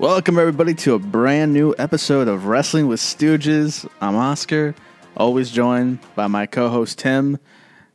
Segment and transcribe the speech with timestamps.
[0.00, 3.86] Welcome everybody to a brand new episode of Wrestling with Stooges.
[4.00, 4.74] I'm Oscar,
[5.14, 7.38] always joined by my co-host Tim.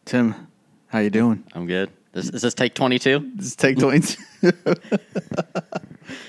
[0.06, 0.36] Tim,
[0.86, 1.44] how you doing?
[1.56, 1.90] I'm good.
[2.12, 3.32] This, is this take 22?
[3.34, 4.18] This is take twenty.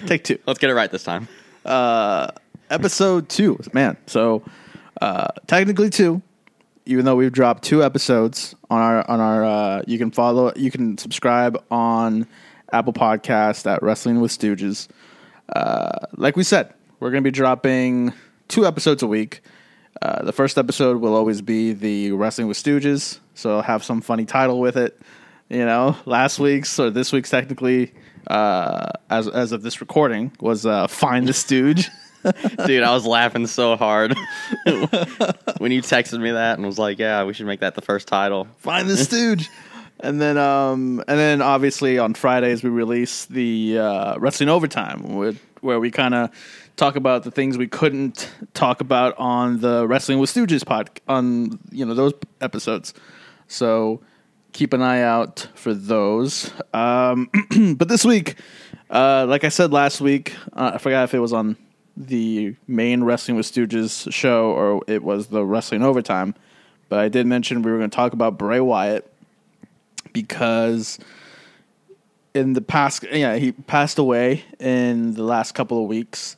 [0.06, 0.38] take two.
[0.46, 1.28] Let's get it right this time.
[2.70, 3.60] episode two.
[3.74, 4.42] Man, so
[5.02, 6.22] uh, technically two,
[6.86, 9.44] even though we've dropped two episodes on our on our.
[9.44, 12.26] Uh, you can follow, you can subscribe on
[12.72, 14.88] Apple Podcast at Wrestling with Stooges.
[15.48, 18.12] Uh, like we said, we're going to be dropping
[18.48, 19.42] two episodes a week.
[20.02, 24.00] Uh, the first episode will always be the Wrestling with Stooges, so I'll have some
[24.00, 25.00] funny title with it.
[25.48, 27.94] You know, last week's or this week's technically,
[28.26, 31.88] uh, as as of this recording, was uh, Find the Stooge.
[32.66, 34.16] Dude, I was laughing so hard
[35.58, 38.08] when you texted me that and was like, yeah, we should make that the first
[38.08, 38.48] title.
[38.58, 39.48] find the stooge
[40.00, 45.40] and then um and then obviously on fridays we release the uh wrestling overtime with,
[45.60, 46.30] where we kind of
[46.76, 51.58] talk about the things we couldn't talk about on the wrestling with stooges pod on
[51.70, 52.92] you know those episodes.
[53.48, 54.02] So
[54.52, 56.50] keep an eye out for those.
[56.74, 57.30] Um
[57.76, 58.36] but this week
[58.90, 61.56] uh like i said last week uh, i forgot if it was on
[61.96, 66.34] the main wrestling with stooges show or it was the wrestling overtime
[66.88, 69.10] but i did mention we were going to talk about bray wyatt
[70.16, 70.98] because
[72.32, 76.36] in the past yeah he passed away in the last couple of weeks.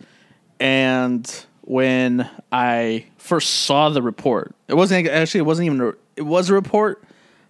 [0.59, 1.25] And
[1.63, 6.49] when i first saw the report it wasn't actually it wasn't even a, it was
[6.49, 7.05] a report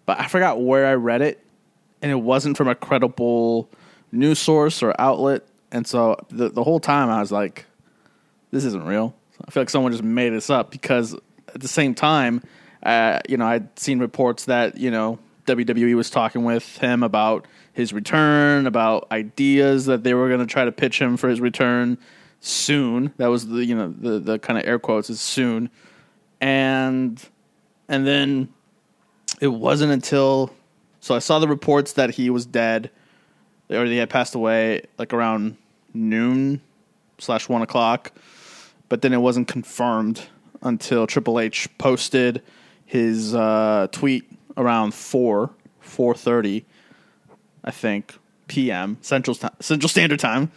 [0.07, 1.43] but i forgot where i read it.
[2.03, 3.71] And it wasn't from a credible
[4.13, 5.43] news source or outlet.
[5.73, 7.65] And so the, the whole time i was like
[8.51, 9.15] this isn't real.
[9.47, 11.15] I feel like someone just made this up because
[11.55, 12.43] at the same time
[12.83, 17.47] uh, you know i'd seen reports that you know WWE was talking with him about
[17.73, 21.41] his return, about ideas that they were going to try to pitch him for his
[21.41, 21.99] return
[22.41, 23.13] soon.
[23.17, 25.71] That was the you know the the kind of air quotes is soon,
[26.41, 27.23] and
[27.89, 28.49] and then
[29.41, 30.53] it wasn't until
[31.01, 32.91] so I saw the reports that he was dead
[33.71, 35.57] or he had passed away like around
[35.95, 36.61] noon
[37.19, 38.13] slash one o'clock,
[38.89, 40.27] but then it wasn't confirmed
[40.63, 42.43] until Triple H posted
[42.85, 44.28] his uh, tweet
[44.59, 46.67] around four four thirty,
[47.65, 48.99] I think p.m.
[49.01, 50.53] Central Central Standard Time,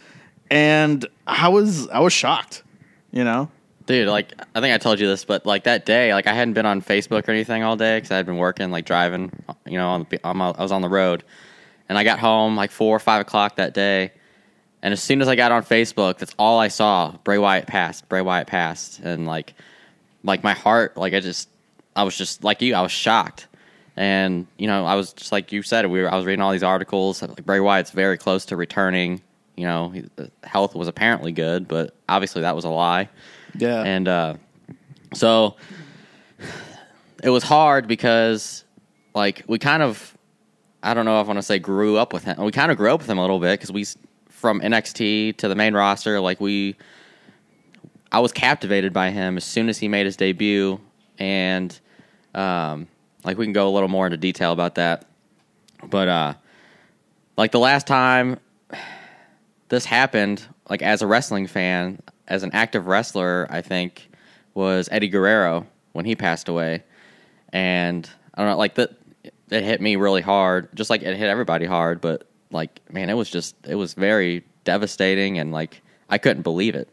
[0.50, 2.62] and I was I was shocked,
[3.10, 3.50] you know.
[3.84, 6.54] Dude, like, I think I told you this, but like that day, like, I hadn't
[6.54, 9.32] been on Facebook or anything all day because I had been working, like, driving,
[9.66, 11.24] you know, on the, on my, I was on the road.
[11.88, 14.12] And I got home like four or five o'clock that day.
[14.82, 17.16] And as soon as I got on Facebook, that's all I saw.
[17.24, 18.08] Bray Wyatt passed.
[18.08, 19.00] Bray Wyatt passed.
[19.00, 19.52] And like,
[20.22, 21.48] like my heart, like I just,
[21.96, 22.74] I was just like you.
[22.76, 23.48] I was shocked.
[23.96, 25.86] And you know, I was just like you said.
[25.86, 27.22] We were, I was reading all these articles.
[27.22, 29.20] Like Bray Wyatt's very close to returning.
[29.56, 30.08] You know, he,
[30.44, 33.08] health was apparently good, but obviously that was a lie.
[33.54, 34.34] Yeah, And uh,
[35.14, 35.56] so
[37.22, 38.64] it was hard because,
[39.14, 40.16] like, we kind of,
[40.82, 42.42] I don't know if I want to say grew up with him.
[42.42, 43.86] We kind of grew up with him a little bit because we,
[44.28, 46.76] from NXT to the main roster, like, we,
[48.10, 50.80] I was captivated by him as soon as he made his debut.
[51.18, 51.78] And,
[52.34, 52.88] um,
[53.24, 55.06] like, we can go a little more into detail about that.
[55.88, 56.34] But, uh,
[57.36, 58.38] like, the last time
[59.68, 64.10] this happened, like as a wrestling fan, as an active wrestler, I think
[64.54, 66.82] was Eddie Guerrero when he passed away,
[67.52, 68.92] and I don't know, like that,
[69.50, 72.00] it hit me really hard, just like it hit everybody hard.
[72.00, 76.74] But like, man, it was just, it was very devastating, and like I couldn't believe
[76.74, 76.88] it.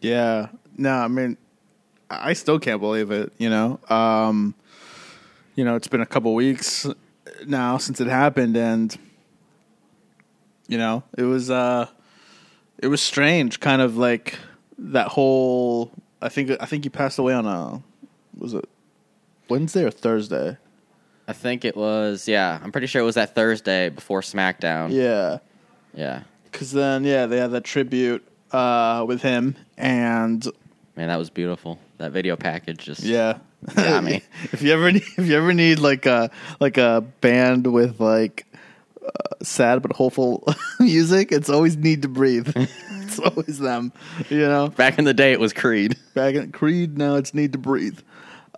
[0.00, 0.48] Yeah.
[0.76, 1.36] No, I mean,
[2.10, 3.32] I still can't believe it.
[3.38, 4.54] You know, um,
[5.54, 6.86] you know, it's been a couple weeks
[7.46, 8.96] now since it happened, and
[10.68, 11.86] you know, it was uh,
[12.78, 13.60] it was strange.
[13.60, 14.38] Kind of like
[14.78, 15.92] that whole.
[16.22, 17.82] I think I think he passed away on a
[18.36, 18.68] was it
[19.48, 20.56] Wednesday or Thursday?
[21.28, 24.90] I think it was, yeah, I'm pretty sure it was that Thursday before SmackDown.
[24.90, 25.38] Yeah.
[25.94, 26.22] yeah.
[26.50, 30.44] Because then, yeah, they had that tribute uh, with him, and
[30.96, 31.78] Man, that was beautiful.
[31.98, 33.38] That video package just Yeah.
[33.74, 34.22] Got me.
[34.52, 36.30] if you ever need, if you ever need like a
[36.60, 38.46] like a band with like
[39.04, 39.10] uh,
[39.42, 40.46] sad but hopeful
[40.80, 42.52] music, it's always Need to Breathe.
[42.56, 43.92] it's always them,
[44.28, 44.68] you know.
[44.68, 45.96] Back in the day, it was Creed.
[46.14, 47.98] Back in Creed, now it's Need to Breathe.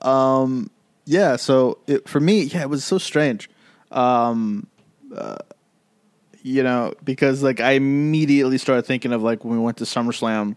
[0.03, 0.71] Um,
[1.05, 1.37] yeah.
[1.37, 3.51] So it, for me, yeah, it was so strange.
[3.91, 4.67] Um,
[5.15, 5.39] uh,
[6.43, 10.57] you know, because like I immediately started thinking of like when we went to SummerSlam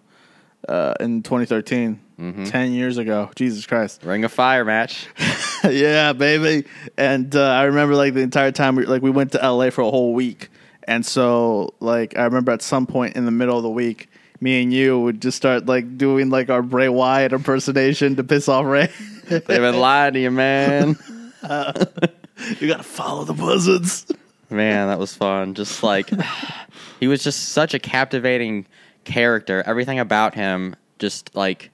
[0.67, 3.29] uh, in 2013, 10 years ago.
[3.35, 4.03] Jesus Christ.
[4.03, 5.07] Ring of Fire match.
[5.63, 6.67] yeah, baby.
[6.97, 9.81] And uh, I remember like the entire time, we, like we went to LA for
[9.81, 10.49] a whole week,
[10.83, 14.09] and so like I remember at some point in the middle of the week,
[14.39, 18.47] me and you would just start like doing like our Bray Wyatt impersonation to piss
[18.47, 18.89] off Ray.
[19.27, 20.97] They've been lying to you, man.
[21.43, 24.05] you gotta follow the buzzards.
[24.49, 25.53] Man, that was fun.
[25.53, 26.09] Just like
[26.99, 28.65] he was just such a captivating
[29.03, 29.63] character.
[29.65, 31.71] Everything about him just like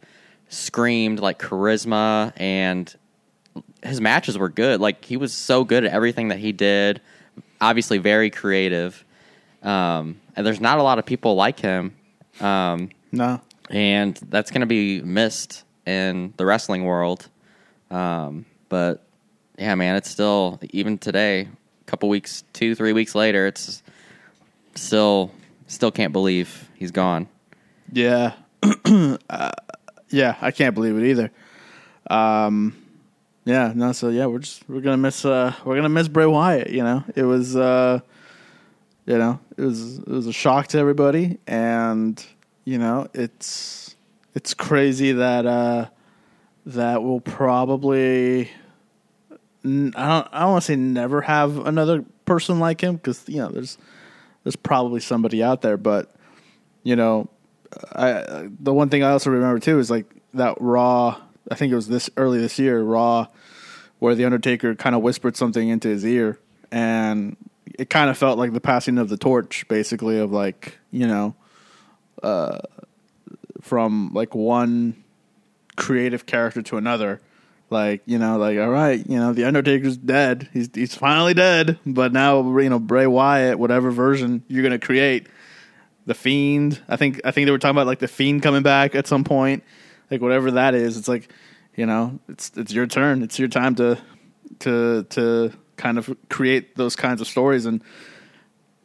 [0.51, 2.94] screamed like charisma and
[3.83, 4.80] his matches were good.
[4.80, 7.01] Like he was so good at everything that he did.
[7.59, 9.03] Obviously very creative.
[9.63, 11.95] Um, and there's not a lot of people like him.
[12.39, 13.42] Um, No.
[13.69, 17.27] and that's going to be missed in the wrestling world.
[17.89, 19.04] Um, but
[19.57, 23.81] yeah, man, it's still even today, a couple weeks, two, three weeks later, it's
[24.75, 25.31] still
[25.68, 27.27] still can't believe he's gone.
[27.92, 28.33] Yeah.
[29.30, 29.51] uh,
[30.11, 31.31] yeah, I can't believe it either.
[32.09, 32.75] Um
[33.45, 36.69] yeah, no, so yeah, we're just we're gonna miss uh we're gonna miss Bray Wyatt,
[36.69, 37.03] you know.
[37.15, 37.99] It was uh
[39.05, 42.23] you know, it was it was a shock to everybody and
[42.65, 43.95] you know, it's
[44.35, 45.87] it's crazy that uh
[46.65, 48.51] that we'll probably
[49.63, 49.95] I don't
[50.31, 53.77] I don't want to say never have another person like him because you know there's
[54.43, 56.13] there's probably somebody out there, but
[56.83, 57.29] you know,
[57.94, 61.19] I the one thing I also remember too is like that Raw.
[61.50, 63.27] I think it was this early this year, Raw,
[64.00, 66.39] where the Undertaker kind of whispered something into his ear,
[66.71, 67.35] and
[67.77, 71.35] it kind of felt like the passing of the torch, basically, of like you know,
[72.23, 72.59] uh,
[73.62, 75.03] from like one
[75.75, 77.21] creative character to another.
[77.69, 80.50] Like you know, like all right, you know, the Undertaker's dead.
[80.51, 81.79] He's he's finally dead.
[81.85, 85.27] But now you know Bray Wyatt, whatever version you're gonna create,
[86.06, 86.81] the Fiend.
[86.88, 89.24] I think I think they were talking about like the Fiend coming back at some
[89.24, 89.63] point.
[90.09, 91.30] Like whatever that is, it's like
[91.75, 93.24] you know, it's it's your turn.
[93.24, 93.98] It's your time to
[94.59, 97.65] to to kind of create those kinds of stories.
[97.65, 97.81] And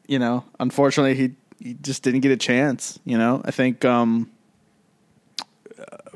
[0.07, 2.99] you know, unfortunately, he he just didn't get a chance.
[3.05, 3.85] You know, I think.
[3.85, 4.31] um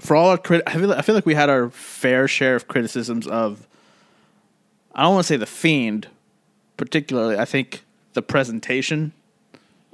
[0.01, 2.67] for all our crit, I feel, I feel like we had our fair share of
[2.67, 3.67] criticisms of.
[4.95, 6.09] I don't want to say the fiend,
[6.77, 7.37] particularly.
[7.39, 9.13] I think the presentation,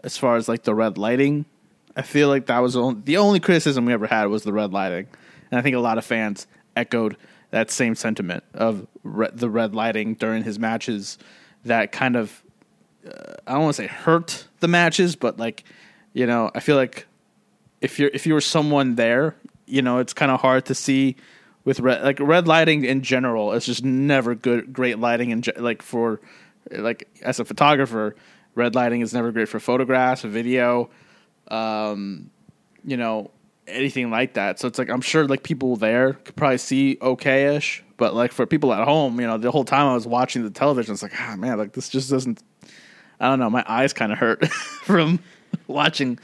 [0.06, 1.44] as far as like the red lighting,
[1.96, 5.08] I feel like that was the only, criticism we ever had was the red lighting,
[5.50, 7.16] and I think a lot of fans echoed
[7.50, 11.18] that same sentiment of re- the red lighting during his matches.
[11.64, 12.42] That kind of,
[13.04, 15.64] uh, I don't want to say hurt the matches, but like,
[16.12, 17.06] you know, I feel like
[17.80, 19.34] if you're if you were someone there,
[19.66, 21.16] you know, it's kind of hard to see
[21.64, 23.52] with red like red lighting in general.
[23.52, 26.20] It's just never good great lighting and like for
[26.70, 28.14] like as a photographer,
[28.56, 30.90] red lighting is never great for photographs, video,
[31.48, 32.30] um,
[32.84, 33.30] you know,
[33.68, 34.58] anything like that.
[34.58, 38.46] So it's like I'm sure like people there could probably see okay-ish, but like for
[38.46, 41.12] people at home, you know, the whole time I was watching the television, it's like,
[41.20, 42.42] ah, man, like this just doesn't.
[43.20, 43.48] I don't know.
[43.48, 44.46] My eyes kind of hurt
[44.84, 45.20] from
[45.68, 46.18] watching,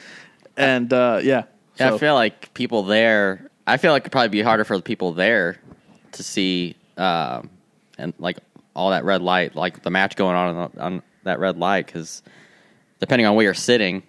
[0.56, 1.44] and uh, yeah.
[1.78, 3.48] Yeah, So- I feel like people there.
[3.66, 5.56] I feel like it'd probably be harder for the people there
[6.12, 7.48] to see, um,
[7.96, 8.38] and like
[8.74, 12.22] all that red light, like the match going on on, on that red light, because
[13.00, 14.02] depending on where you're sitting,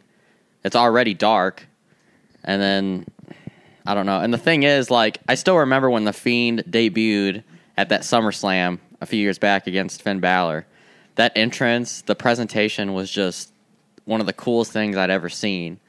[0.63, 1.65] it's already dark,
[2.43, 3.05] and then
[3.86, 4.20] I don't know.
[4.20, 7.43] And the thing is, like, I still remember when the Fiend debuted
[7.77, 10.65] at that SummerSlam a few years back against Finn Balor.
[11.15, 13.51] That entrance, the presentation was just
[14.05, 15.79] one of the coolest things I'd ever seen.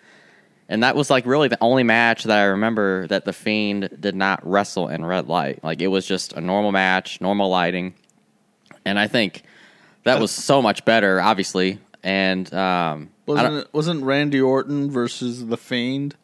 [0.68, 4.14] And that was like really the only match that I remember that the Fiend did
[4.14, 5.62] not wrestle in red light.
[5.62, 7.94] Like it was just a normal match, normal lighting.
[8.84, 9.42] And I think
[10.04, 11.78] that was so much better, obviously.
[12.02, 16.16] And um, Wasn't it, wasn't Randy Orton versus the Fiend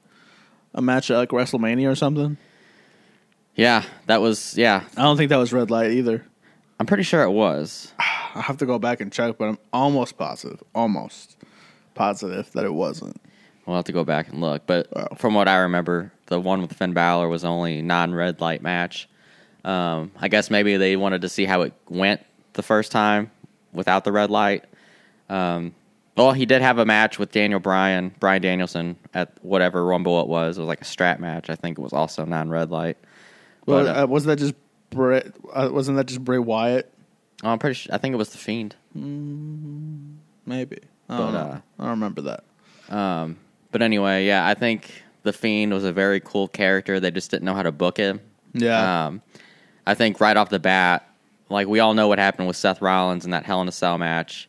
[0.75, 2.37] a match at like WrestleMania or something?
[3.55, 4.85] yeah, that was yeah.
[4.97, 6.25] I don't think that was red light either.
[6.79, 7.93] I'm pretty sure it was.
[7.99, 11.37] I have to go back and check, but I'm almost positive, almost
[11.95, 13.21] positive that it wasn't.
[13.67, 14.67] We'll have to go back and look.
[14.67, 15.09] But Wow.
[15.17, 19.09] from what I remember, the one with Finn Balor was only non red light match.
[19.65, 22.21] Um, I guess maybe they wanted to see how it went
[22.55, 23.31] the first time
[23.73, 24.65] without the red light.
[25.29, 25.75] Um,
[26.17, 30.27] well, he did have a match with Daniel Bryan, Brian Danielson, at whatever Rumble it
[30.27, 30.59] was.
[30.59, 31.49] It was like a strap match.
[31.49, 32.99] I think it was also non red light.
[33.67, 34.55] Well, But, uh, uh, wasn't that just
[34.91, 35.23] Bray?
[35.53, 36.93] Uh, wasn't that just Bray Wyatt?
[37.43, 37.95] Oh, I'm pretty sure.
[37.95, 38.75] I think it was the Fiend.
[40.47, 40.79] Maybe.
[41.09, 41.39] I But, don't, know.
[41.39, 42.45] uh, I don't remember that.
[42.95, 43.39] Um,
[43.73, 44.91] but anyway, yeah, I think
[45.23, 47.01] the Fiend was a very cool character.
[47.01, 48.21] They just didn't know how to book him.
[48.53, 49.07] Yeah.
[49.07, 49.23] Um,
[49.87, 51.09] I think right off the bat,
[51.51, 53.99] like we all know what happened with Seth Rollins in that Hell in a Cell
[53.99, 54.49] match,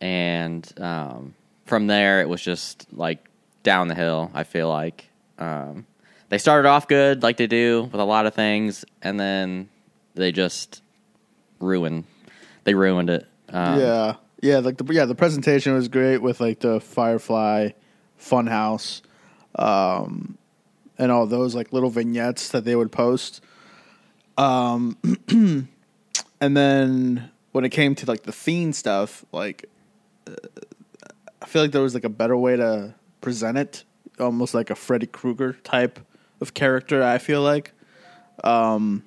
[0.00, 1.34] and um,
[1.66, 3.28] from there it was just like
[3.62, 4.30] down the hill.
[4.32, 5.08] I feel like
[5.38, 5.86] um,
[6.28, 9.68] they started off good, like they do with a lot of things, and then
[10.14, 10.82] they just
[11.58, 12.04] ruined.
[12.64, 13.26] They ruined it.
[13.48, 14.58] Um, yeah, yeah.
[14.58, 17.70] Like the yeah, the presentation was great with like the Firefly
[18.18, 19.02] Funhouse.
[19.56, 20.36] um,
[20.98, 23.42] and all those like little vignettes that they would post.
[24.36, 24.98] Um,
[26.40, 29.66] and then when it came to like the fiend stuff, like
[30.26, 30.34] uh,
[31.42, 33.84] I feel like there was like a better way to present it,
[34.18, 36.00] almost like a Freddy Krueger type
[36.40, 37.02] of character.
[37.02, 37.72] I feel like,
[38.44, 39.02] um,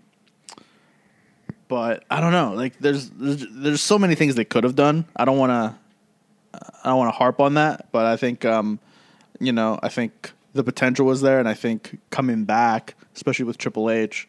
[1.68, 2.54] but I don't know.
[2.54, 5.06] Like there's there's, there's so many things they could have done.
[5.16, 5.76] I don't want to
[6.84, 8.80] I don't want to harp on that, but I think um,
[9.40, 13.58] you know I think the potential was there, and I think coming back, especially with
[13.58, 14.28] Triple H,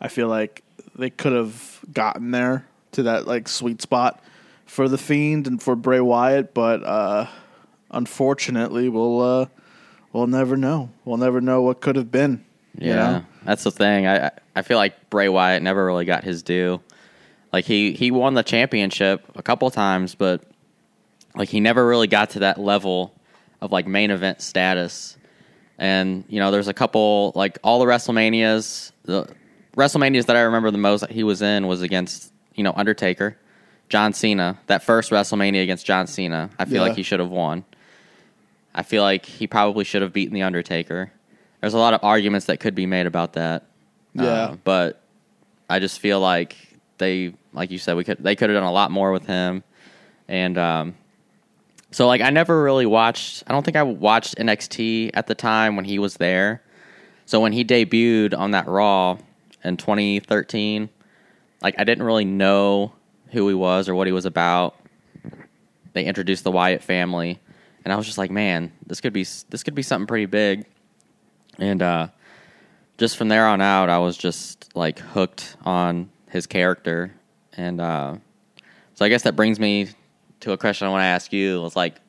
[0.00, 0.62] I feel like
[0.96, 4.22] they could have gotten there to that like sweet spot
[4.66, 7.26] for the Fiend and for Bray Wyatt, but uh,
[7.90, 9.46] unfortunately, we'll uh,
[10.12, 10.90] we'll never know.
[11.04, 12.44] We'll never know what could have been.
[12.76, 13.24] Yeah, you know?
[13.44, 14.06] that's the thing.
[14.06, 16.80] I I feel like Bray Wyatt never really got his due.
[17.52, 20.42] Like he he won the championship a couple times, but
[21.34, 23.14] like he never really got to that level
[23.60, 25.16] of like main event status.
[25.78, 29.28] And you know, there's a couple like all the WrestleManias, the
[29.76, 33.36] WrestleManias that I remember the most that he was in was against you know Undertaker,
[33.88, 34.58] John Cena.
[34.66, 36.82] That first WrestleMania against John Cena, I feel Yeah.
[36.88, 37.64] like he should have won.
[38.74, 41.12] I feel like he probably should have beaten the Undertaker.
[41.60, 43.62] There's a lot of arguments that could be made about that.
[44.18, 44.54] Uh, Yeah.
[44.64, 45.00] but
[45.70, 46.56] I just feel like
[46.98, 49.62] they, like you said, we could they could have done a lot more with him,
[50.28, 50.94] and um,
[51.90, 53.42] so like I never really watched.
[53.46, 56.62] I don't think I watched NXT at the time when he was there.
[57.24, 59.16] So when he debuted on that Raw
[59.64, 60.88] in 2013,
[61.62, 62.92] like I didn't really know
[63.30, 64.76] who he was or what he was about.
[65.92, 67.38] They introduced the Wyatt family,
[67.84, 70.66] and I was just like, man, this could be this could be something pretty big.
[71.58, 72.08] And uh,
[72.98, 77.12] just from there on out, I was just like hooked on his character,
[77.56, 78.16] and uh,
[78.94, 79.88] so I guess that brings me
[80.40, 81.64] to a question I want to ask you.
[81.66, 82.00] It's like,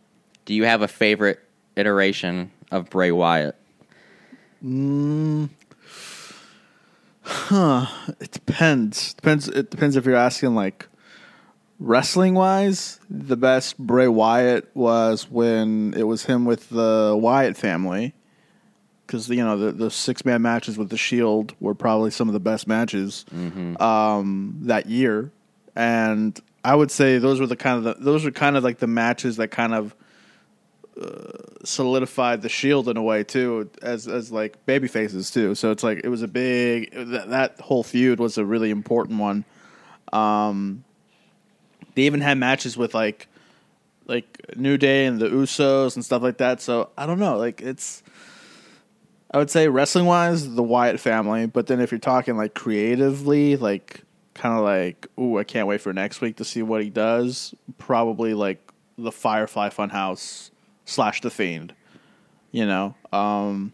[0.45, 1.39] do you have a favorite
[1.75, 3.55] iteration of Bray Wyatt?
[8.19, 9.13] It depends.
[9.13, 9.47] Depends.
[9.47, 10.87] It depends if you're asking like
[11.79, 12.99] wrestling wise.
[13.09, 18.13] The best Bray Wyatt was when it was him with the Wyatt family,
[19.05, 22.33] because you know the the six man matches with the Shield were probably some of
[22.33, 23.25] the best matches
[23.79, 25.31] um, that year,
[25.75, 28.79] and I would say those were the kind of the, those were kind of like
[28.79, 29.95] the matches that kind of
[31.63, 35.55] solidified the shield in a way too as as like baby faces too.
[35.55, 39.19] So it's like it was a big that, that whole feud was a really important
[39.19, 39.45] one.
[40.11, 40.83] Um
[41.95, 43.27] they even had matches with like
[44.05, 46.61] like new day and the usos and stuff like that.
[46.61, 48.03] So i don't know like it's
[49.31, 51.47] i would say wrestling wise the wyatt family.
[51.47, 54.03] But then if you're talking like creatively like
[54.35, 57.53] kind of like ooh i can't wait for next week to see what he does
[57.77, 60.49] probably like the firefly funhouse
[60.85, 61.73] slash the fiend
[62.51, 63.71] you know um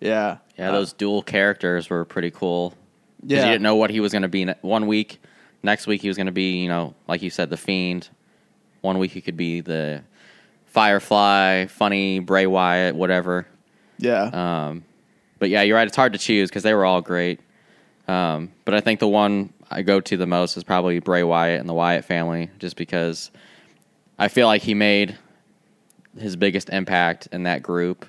[0.00, 2.74] yeah Yeah, Uh, those dual characters were pretty cool.
[3.22, 5.20] yeah you didn't know what he was going to be ne- one week.
[5.62, 8.08] Next week he was going to be, you know, like you said, the Fiend.
[8.82, 10.02] One week he could be the
[10.66, 13.46] Firefly, funny Bray Wyatt, whatever.
[13.98, 14.24] yeah
[14.68, 14.84] Um,
[15.38, 15.86] but yeah, you're right.
[15.86, 17.40] It's hard to choose because they were all great.
[18.08, 21.60] Um, but I think the one I go to the most is probably Bray Wyatt
[21.60, 23.30] and the Wyatt family, just because
[24.18, 25.16] I feel like he made
[26.18, 28.06] his biggest impact in that group.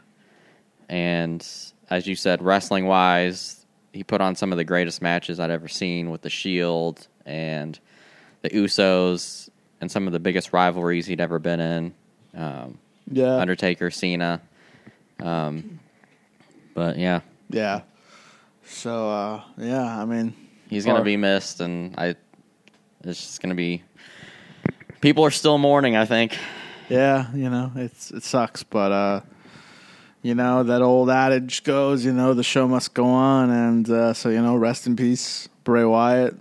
[0.90, 1.46] And
[1.90, 5.68] as you said, wrestling wise, he put on some of the greatest matches I'd ever
[5.68, 7.80] seen with the Shield and
[8.42, 9.50] the Usos
[9.82, 11.94] and some of the biggest rivalries he'd ever been in.
[12.36, 12.78] Um,
[13.10, 14.42] yeah Undertaker, Cena.
[15.22, 15.80] Um,
[16.74, 17.82] but yeah, yeah
[18.68, 20.34] so uh yeah i mean
[20.70, 22.16] he's gonna Or- be missed, and I.
[23.04, 23.84] It's just gonna be.
[25.00, 25.96] People are still mourning.
[25.96, 26.36] I think.
[26.90, 29.22] Yeah, you know, it's it sucks, but uh
[30.22, 34.14] you know, that old adage goes, you know, the show must go on and uh
[34.14, 36.36] so you know, rest in peace, Bray Wyatt,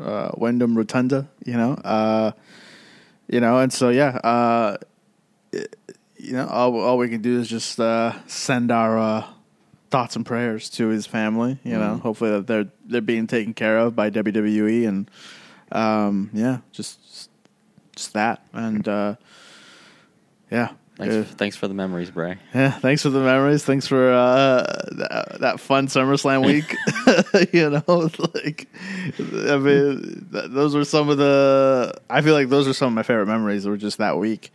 [0.00, 1.72] uh Windham Rotunda, you know.
[1.74, 2.32] Uh
[3.28, 4.76] you know, and so yeah, uh
[5.52, 5.76] it-
[6.16, 9.24] you know, all all we can do is just uh send our uh
[9.90, 11.98] thoughts and prayers to his family, you know.
[11.98, 15.10] Hopefully that they're they're being taken care of by WWE and
[15.70, 17.28] um yeah, just
[17.94, 19.16] just that and uh
[20.50, 20.72] yeah.
[20.96, 22.38] Thanks, thanks for the memories, Bray.
[22.54, 23.64] yeah, thanks for the memories.
[23.64, 26.72] Thanks for uh, that, that fun SummerSlam week.
[27.52, 28.68] you know, like
[29.18, 31.92] I mean, th- those were some of the.
[32.08, 33.66] I feel like those are some of my favorite memories.
[33.66, 34.52] Were just that week.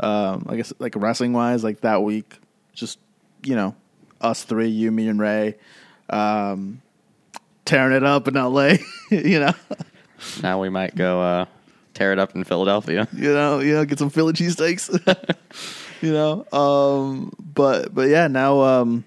[0.00, 2.38] Um, I guess like wrestling wise, like that week,
[2.72, 2.98] just
[3.44, 3.76] you know,
[4.22, 5.56] us three, you, me, and Ray,
[6.08, 6.80] um,
[7.66, 8.78] tearing it up in L.A.
[9.10, 9.52] you know,
[10.42, 11.44] Now we might go uh,
[11.94, 13.08] tear it up in Philadelphia.
[13.12, 14.90] you know, you know, get some Philly cheesesteaks.
[16.02, 16.46] you know.
[16.52, 19.04] Um, but but yeah, now um,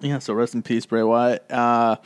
[0.00, 0.18] yeah.
[0.18, 1.50] So rest in peace, Bray Wyatt.
[1.50, 1.96] Uh,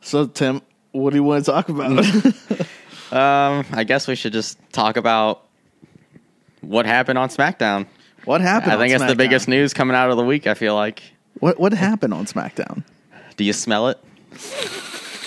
[0.00, 2.04] so Tim, what do you want to talk about?
[3.12, 5.44] Um, I guess we should just talk about
[6.62, 7.86] what happened on SmackDown.
[8.24, 8.72] what happened?
[8.72, 10.48] I think it's the biggest news coming out of the week.
[10.48, 11.00] I feel like.
[11.38, 12.82] What what happened on SmackDown?
[13.36, 13.98] Do you smell it?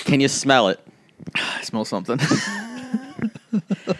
[0.03, 0.85] Can you smell it?
[1.35, 2.19] I smell something.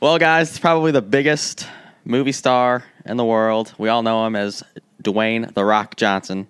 [0.00, 1.66] Well, guys, it's probably the biggest
[2.06, 3.74] movie star in the world.
[3.76, 4.62] We all know him as
[5.02, 6.46] Dwayne The Rock Johnson.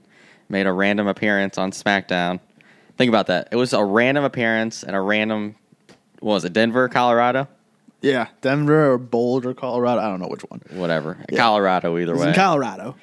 [0.49, 2.39] Made a random appearance on SmackDown.
[2.97, 3.49] Think about that.
[3.51, 5.57] It was a random appearance and a random,
[6.21, 7.49] what was it, Denver, Colorado?
[8.03, 10.01] yeah, Denver or Boulder, Colorado.
[10.01, 10.63] I don't know which one.
[10.71, 11.19] Whatever.
[11.29, 11.39] Yeah.
[11.39, 12.29] Colorado, either way.
[12.29, 12.95] in Colorado.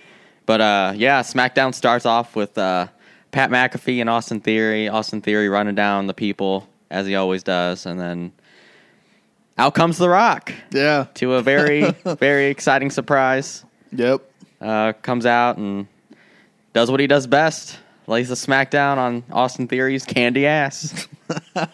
[0.45, 2.87] But uh, yeah, SmackDown starts off with uh,
[3.31, 4.87] Pat McAfee and Austin Theory.
[4.87, 8.31] Austin Theory running down the people as he always does, and then
[9.57, 11.07] out comes The Rock Yeah.
[11.15, 13.63] to a very very exciting surprise.
[13.91, 14.21] Yep.
[14.61, 15.87] Uh, comes out and
[16.73, 17.77] does what he does best.
[18.07, 21.07] Lays the SmackDown on Austin Theory's candy ass.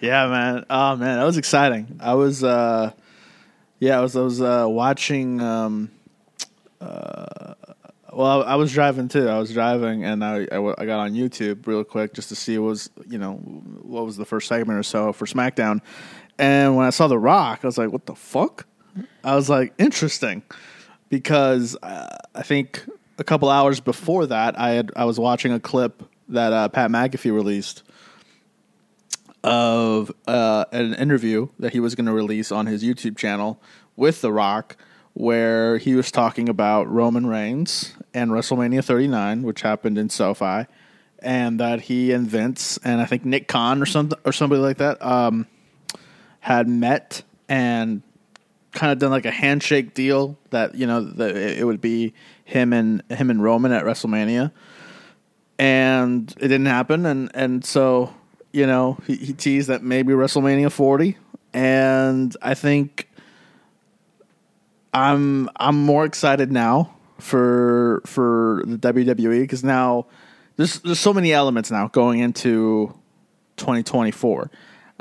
[0.00, 0.66] Yeah, man.
[0.68, 2.00] Oh man, that was exciting.
[2.00, 2.90] I was uh
[3.78, 5.90] yeah, I was I was uh watching um
[6.80, 7.54] uh
[8.12, 9.26] well, I was driving too.
[9.28, 12.34] I was driving, and I, I w- I got on YouTube real quick just to
[12.36, 15.80] see what was you know what was the first segment or so for SmackDown.
[16.38, 18.66] And when I saw The Rock, I was like, "What the fuck?"
[19.24, 20.42] I was like, "Interesting,"
[21.08, 22.84] because uh, I think
[23.18, 26.90] a couple hours before that, I had I was watching a clip that uh, Pat
[26.90, 27.82] McAfee released
[29.44, 33.60] of uh, an interview that he was going to release on his YouTube channel
[33.96, 34.76] with The Rock,
[35.14, 40.66] where he was talking about Roman Reigns and WrestleMania 39, which happened in SoFi,
[41.18, 44.78] and that he and Vince and I think Nick Khan or something or somebody like
[44.78, 45.46] that um,
[46.42, 48.02] had met and
[48.72, 52.12] kind of done like a handshake deal that you know it would be
[52.44, 54.50] him and him and Roman at WrestleMania.
[55.56, 58.12] And it didn't happen and and so
[58.52, 61.16] you know he, he teased that maybe WrestleMania 40
[61.54, 63.08] and I think
[64.92, 70.06] I'm I'm more excited now for for the WWE because now
[70.56, 72.92] there's there's so many elements now going into
[73.58, 74.50] 2024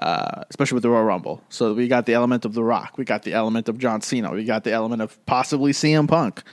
[0.01, 1.43] uh, especially with the Royal Rumble.
[1.49, 4.31] So we got the element of The Rock, we got the element of John Cena,
[4.31, 6.43] we got the element of possibly CM Punk.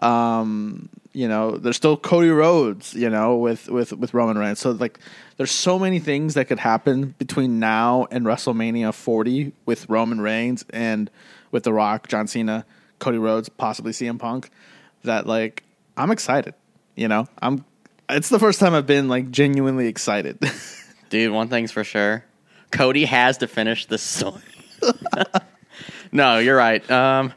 [0.00, 4.60] Um, you know, there's still Cody Rhodes, you know, with with with Roman Reigns.
[4.60, 4.98] So like,
[5.36, 10.64] there's so many things that could happen between now and WrestleMania 40 with Roman Reigns
[10.70, 11.10] and
[11.50, 12.64] with The Rock, John Cena,
[12.98, 14.48] Cody Rhodes, possibly CM Punk.
[15.04, 15.64] That like,
[15.96, 16.54] I'm excited.
[16.96, 17.64] You know, I'm.
[18.08, 20.38] It's the first time I've been like genuinely excited.
[21.10, 22.24] Dude, one thing's for sure.
[22.72, 24.42] Cody has to finish this story.
[26.10, 26.88] no, you're right.
[26.90, 27.32] Um,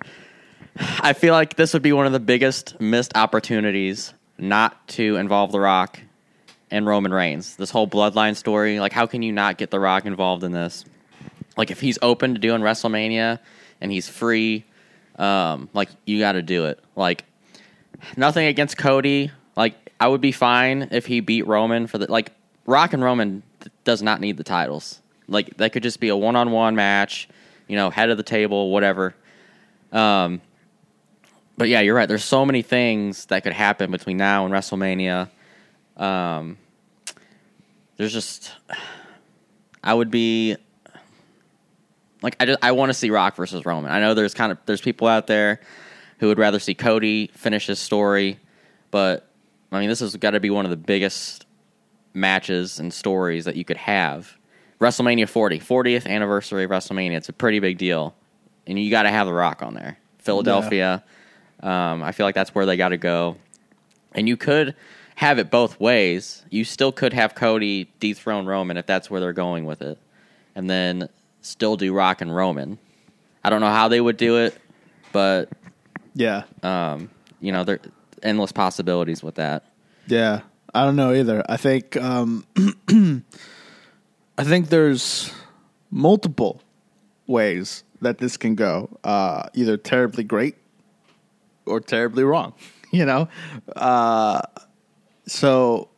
[0.78, 5.52] I feel like this would be one of the biggest missed opportunities not to involve
[5.52, 6.00] The Rock
[6.72, 7.56] and Roman Reigns.
[7.56, 8.80] This whole bloodline story.
[8.80, 10.84] Like, how can you not get The Rock involved in this?
[11.56, 13.40] Like, if he's open to doing WrestleMania
[13.80, 14.66] and he's free,
[15.18, 16.84] um, like, you got to do it.
[16.96, 17.24] Like,
[18.18, 19.32] nothing against Cody.
[19.56, 22.32] Like, I would be fine if he beat Roman for the like.
[22.68, 23.44] Rock and Roman
[23.84, 25.00] does not need the titles.
[25.28, 27.28] Like, that could just be a one-on-one match.
[27.68, 29.16] You know, head of the table, whatever.
[29.92, 30.42] Um,
[31.58, 32.08] but yeah, you're right.
[32.08, 35.30] There's so many things that could happen between now and WrestleMania.
[35.98, 36.58] Um,
[37.98, 38.52] there's just,
[39.84, 40.58] I would be
[42.22, 43.92] like, I just I want to see Rock versus Roman.
[43.92, 45.62] I know there's kind of there's people out there
[46.20, 48.40] who would rather see Cody finish his story,
[48.92, 49.30] but
[49.72, 51.46] I mean, this has got to be one of the biggest
[52.14, 54.38] matches and stories that you could have.
[54.80, 57.18] WrestleMania 40, 40th anniversary of WrestleMania.
[57.18, 58.16] It's a pretty big deal,
[58.68, 59.98] and you got to have The Rock on there.
[60.26, 61.04] Philadelphia.
[61.62, 63.38] Um, I feel like that's where they got to go.
[64.14, 64.76] And you could
[65.16, 66.44] have it both ways.
[66.50, 69.98] You still could have Cody dethrone Roman if that's where they're going with it,
[70.56, 71.10] and then
[71.42, 72.78] still do Rock and Roman.
[73.44, 74.58] I don't know how they would do it,
[75.12, 75.50] but
[76.16, 77.10] yeah, um,
[77.40, 77.80] you know, there
[78.24, 79.64] endless possibilities with that.
[80.08, 80.42] Yeah,
[80.74, 81.44] I don't know either.
[81.48, 82.46] I think um,
[84.38, 85.32] I think there's
[85.92, 86.62] multiple
[87.28, 88.98] ways that this can go.
[89.04, 90.56] Uh, either terribly great
[91.66, 92.54] or terribly wrong.
[92.92, 93.28] You know,
[93.76, 94.40] uh,
[95.28, 95.90] so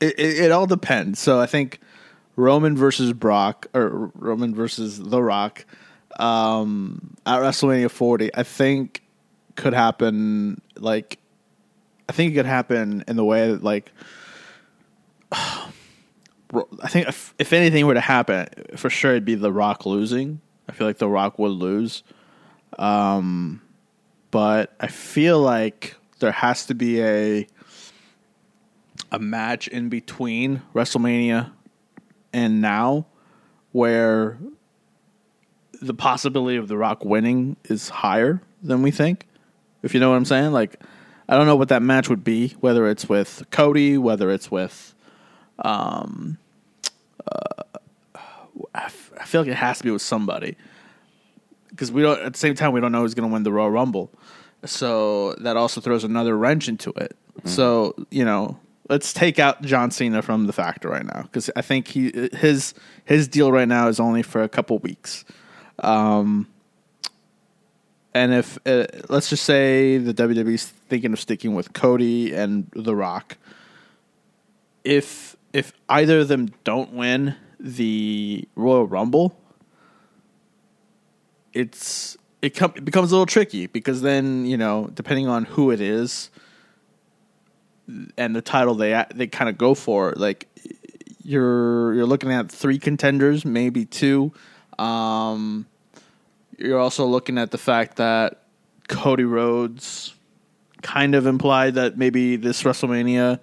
[0.00, 1.18] it, it, it all depends.
[1.18, 1.80] So I think
[2.36, 5.64] Roman versus Brock or Roman versus The Rock
[6.18, 9.02] um, at WrestleMania 40, I think
[9.56, 11.18] could happen like
[12.08, 13.90] I think it could happen in the way that like
[16.82, 20.40] I think if, if anything were to happen, for sure it'd be The Rock losing.
[20.68, 22.02] I feel like The Rock would lose.
[22.78, 23.62] Um,
[24.30, 27.46] but I feel like there has to be a
[29.12, 31.52] a match in between WrestleMania
[32.32, 33.06] and now
[33.70, 34.38] where
[35.80, 39.26] the possibility of The Rock winning is higher than we think.
[39.82, 40.82] If you know what I'm saying, like
[41.28, 44.94] I don't know what that match would be, whether it's with Cody, whether it's with
[45.60, 46.38] um
[48.74, 50.56] I, f- I feel like it has to be with somebody
[51.70, 53.52] because we don't at the same time we don't know who's going to win the
[53.52, 54.10] Royal Rumble.
[54.64, 57.16] So that also throws another wrench into it.
[57.44, 58.58] So, you know,
[58.88, 62.74] let's take out John Cena from the factor right now because I think he his
[63.04, 65.24] his deal right now is only for a couple weeks.
[65.80, 66.48] Um,
[68.14, 72.94] and if uh, let's just say the WWE's thinking of sticking with Cody and The
[72.94, 73.36] Rock,
[74.84, 79.34] if if either of them don't win the Royal Rumble,
[81.54, 85.70] it's it, com- it becomes a little tricky because then you know depending on who
[85.70, 86.30] it is
[88.18, 90.46] and the title they they kind of go for like
[91.22, 94.30] you're you're looking at three contenders maybe two.
[94.78, 95.66] Um
[96.58, 98.42] you're also looking at the fact that
[98.88, 100.14] Cody Rhodes
[100.82, 103.40] kind of implied that maybe this WrestleMania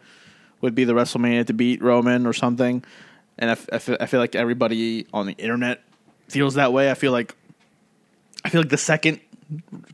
[0.62, 2.84] would be the WrestleMania to beat Roman or something
[3.38, 5.82] and I, f- I feel, I feel like everybody on the internet
[6.28, 7.36] feels that way I feel like
[8.44, 9.20] I feel like the second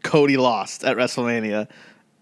[0.04, 1.68] Cody lost at WrestleMania,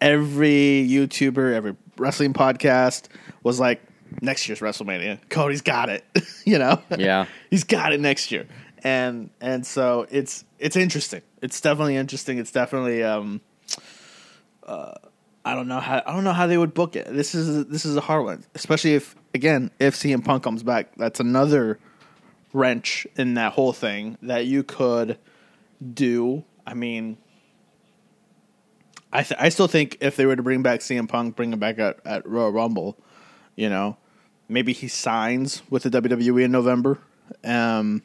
[0.01, 3.07] every YouTuber, every wrestling podcast
[3.43, 3.81] was like,
[4.21, 6.03] next year's WrestleMania, Cody's got it.
[6.45, 6.81] you know?
[6.97, 7.25] Yeah.
[7.49, 8.47] He's got it next year.
[8.83, 11.21] And and so it's it's interesting.
[11.41, 12.37] It's definitely interesting.
[12.37, 13.41] It's definitely um
[14.63, 14.93] uh
[15.43, 17.07] I don't know how I don't know how they would book it.
[17.11, 20.95] This is this is a hard one, especially if again if CM Punk comes back.
[20.97, 21.77] That's another
[22.53, 25.19] wrench in that whole thing that you could
[25.93, 26.43] do.
[26.65, 27.17] I mean,
[29.11, 31.59] I th- I still think if they were to bring back CM Punk, bring him
[31.59, 32.97] back at, at Royal Rumble,
[33.55, 33.97] you know,
[34.49, 36.99] maybe he signs with the WWE in November,
[37.43, 38.01] um,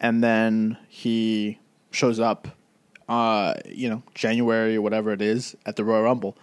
[0.00, 1.58] and then he
[1.92, 2.48] shows up,
[3.08, 6.36] uh, you know, January or whatever it is at the Royal Rumble.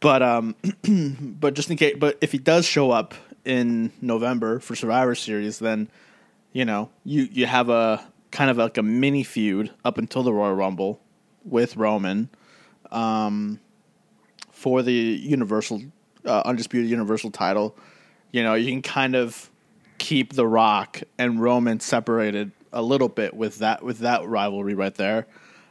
[0.00, 0.54] But um,
[1.40, 5.58] but just in case, but if he does show up in November for Survivor Series,
[5.58, 5.88] then
[6.52, 10.32] you know you you have a kind of like a mini feud up until the
[10.32, 11.00] Royal Rumble
[11.44, 12.28] with Roman
[12.92, 13.58] um,
[14.52, 15.82] for the Universal
[16.24, 17.76] uh, Undisputed Universal title.
[18.30, 19.50] You know, you can kind of
[19.96, 24.94] keep The Rock and Roman separated a little bit with that with that rivalry right
[24.94, 25.26] there.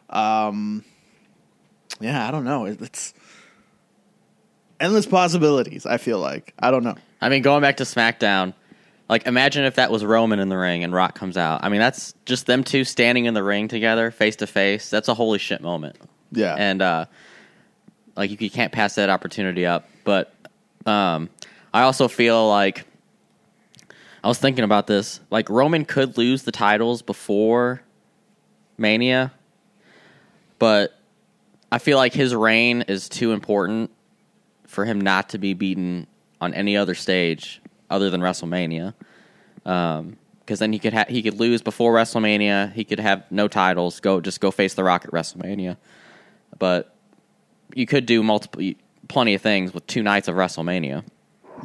[0.09, 0.83] Um,
[2.01, 2.65] yeah, I don't know.
[2.65, 3.13] It- It's
[4.79, 5.85] endless possibilities.
[5.85, 6.95] I feel like I don't know.
[7.21, 8.53] I mean, going back to SmackDown,
[9.09, 11.63] like imagine if that was Roman in the ring and Rock comes out.
[11.63, 14.89] I mean, that's just them two standing in the ring together, face to face.
[14.89, 15.97] That's a holy shit moment.
[16.31, 17.05] Yeah, and uh,
[18.15, 19.87] like you, you can't pass that opportunity up.
[20.03, 20.33] But
[20.85, 21.29] um,
[21.73, 22.85] I also feel like
[24.23, 25.19] I was thinking about this.
[25.29, 27.81] Like Roman could lose the titles before
[28.77, 29.31] Mania,
[30.59, 30.99] but
[31.71, 33.91] I feel like his reign is too important
[34.77, 36.05] for him not to be beaten
[36.39, 38.93] on any other stage other than WrestleMania.
[39.63, 42.71] Because then he could ha- he could lose before WrestleMania.
[42.73, 43.99] He could have no titles.
[43.99, 45.77] Go just go face the Rock at WrestleMania.
[46.59, 46.95] But
[47.73, 48.71] you could do multiple,
[49.07, 51.03] plenty of things with two nights of WrestleMania.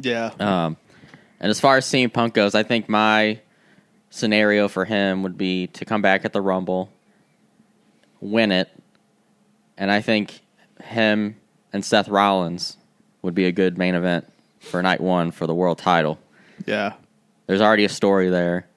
[0.01, 0.75] yeah, Um,
[1.39, 3.41] and as far as CM Punk goes, I think my
[4.09, 6.89] scenario for him would be to come back at the Rumble,
[8.21, 8.71] win it,
[9.77, 10.41] and I think
[10.83, 11.35] him
[11.71, 12.77] and Seth Rollins
[13.23, 16.19] would be a good main event for night one for the world title.
[16.67, 16.93] yeah,
[17.47, 18.67] There's already a story there.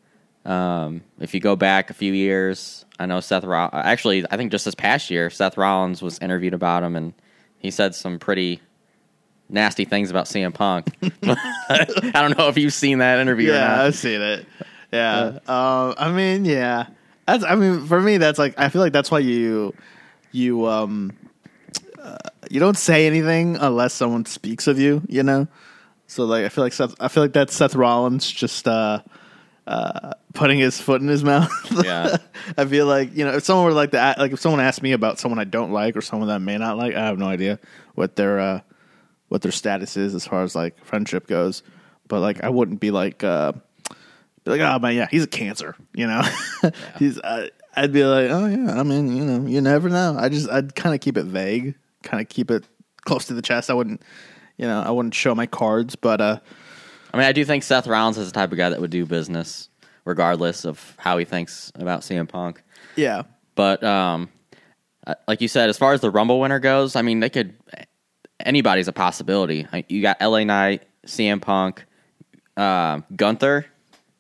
[0.46, 3.44] Um, if you go back a few years, I know Seth.
[3.44, 7.12] Roll- actually, I think just this past year, Seth Rollins was interviewed about him, and
[7.59, 8.61] he said some pretty
[9.48, 10.87] nasty things about CM Punk.
[11.22, 13.50] I don't know if you've seen that interview.
[13.50, 13.82] or yeah.
[13.82, 14.46] I've seen it.
[14.92, 16.87] Yeah, um, I mean, yeah.
[17.26, 17.42] That's.
[17.42, 18.54] I mean, for me, that's like.
[18.56, 19.74] I feel like that's why you,
[20.30, 21.12] you, um,
[22.00, 22.18] uh,
[22.50, 25.02] you don't say anything unless someone speaks of you.
[25.09, 25.48] You know.
[26.06, 26.94] So like, I feel like Seth.
[27.00, 28.66] I feel like that's Seth Rollins just.
[28.68, 29.00] uh
[29.66, 31.50] uh, putting his foot in his mouth.
[31.85, 32.18] Yeah.
[32.56, 34.92] I feel like you know if someone were like that, like if someone asked me
[34.92, 37.26] about someone I don't like or someone that I may not like, I have no
[37.26, 37.59] idea
[37.94, 38.61] what their uh,
[39.28, 41.62] what their status is as far as like friendship goes.
[42.09, 43.52] But like, I wouldn't be like, uh,
[44.44, 45.74] be like, oh man, yeah, he's a cancer.
[45.94, 46.22] You know,
[46.98, 47.18] he's.
[47.18, 50.16] Uh, I'd be like, oh yeah, I mean, you know, you never know.
[50.18, 51.74] I just, I'd kind of keep it vague,
[52.07, 52.64] kind of keep it
[53.05, 53.69] close to the chest.
[53.71, 54.03] I wouldn't,
[54.57, 56.38] you know, I wouldn't show my cards, but uh,
[57.12, 59.05] I mean, I do think Seth Rollins is the type of guy that would do
[59.07, 59.69] business
[60.05, 62.62] regardless of how he thinks about CM Punk.
[62.95, 63.23] yeah,
[63.57, 64.29] But um,
[65.07, 67.55] uh, like you said, as far as the Rumble winner goes, I mean, they could
[68.40, 69.66] anybody's a possibility.
[69.88, 71.85] You got LA Knight, CM Punk,
[72.57, 73.66] uh, Gunther,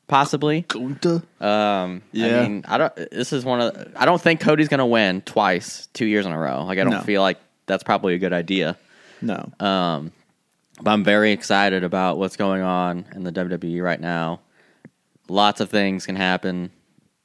[0.08, 0.62] possibly.
[0.62, 1.22] Gunther.
[1.40, 2.40] Um, Yeah.
[2.40, 2.94] I mean, I don't.
[3.10, 3.92] This is one of.
[3.96, 6.64] I don't think Cody's going to win twice, two years in a row.
[6.64, 7.00] Like I don't No.
[7.02, 8.76] feel like that's probably a good idea.
[9.20, 9.50] No.
[9.60, 10.12] Um,
[10.80, 14.40] but I'm very excited about what's going on in the WWE right now.
[15.28, 16.70] Lots of things can happen.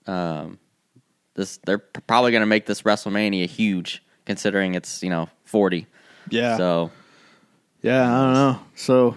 [0.07, 0.59] Um,
[1.35, 5.85] this they're probably going to make this WrestleMania huge, considering it's you know 40.
[6.29, 6.57] yeah.
[6.57, 6.91] So
[7.81, 8.59] yeah, I don't know.
[8.75, 9.15] So,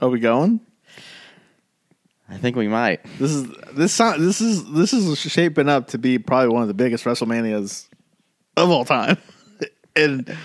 [0.00, 0.60] are we going?
[2.28, 3.00] I think we might.
[3.18, 6.74] This is this this is this is shaping up to be probably one of the
[6.74, 7.88] biggest WrestleManias
[8.56, 9.18] of all time.
[9.96, 10.36] and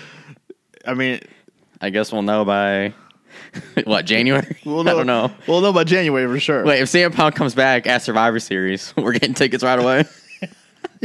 [0.86, 1.20] I mean,
[1.80, 2.94] I guess we'll know by
[3.84, 4.56] what January.
[4.64, 5.30] we'll I don't know.
[5.46, 6.64] We'll know by January for sure.
[6.64, 10.04] Wait, if CM Punk comes back at Survivor Series, we're getting tickets right away.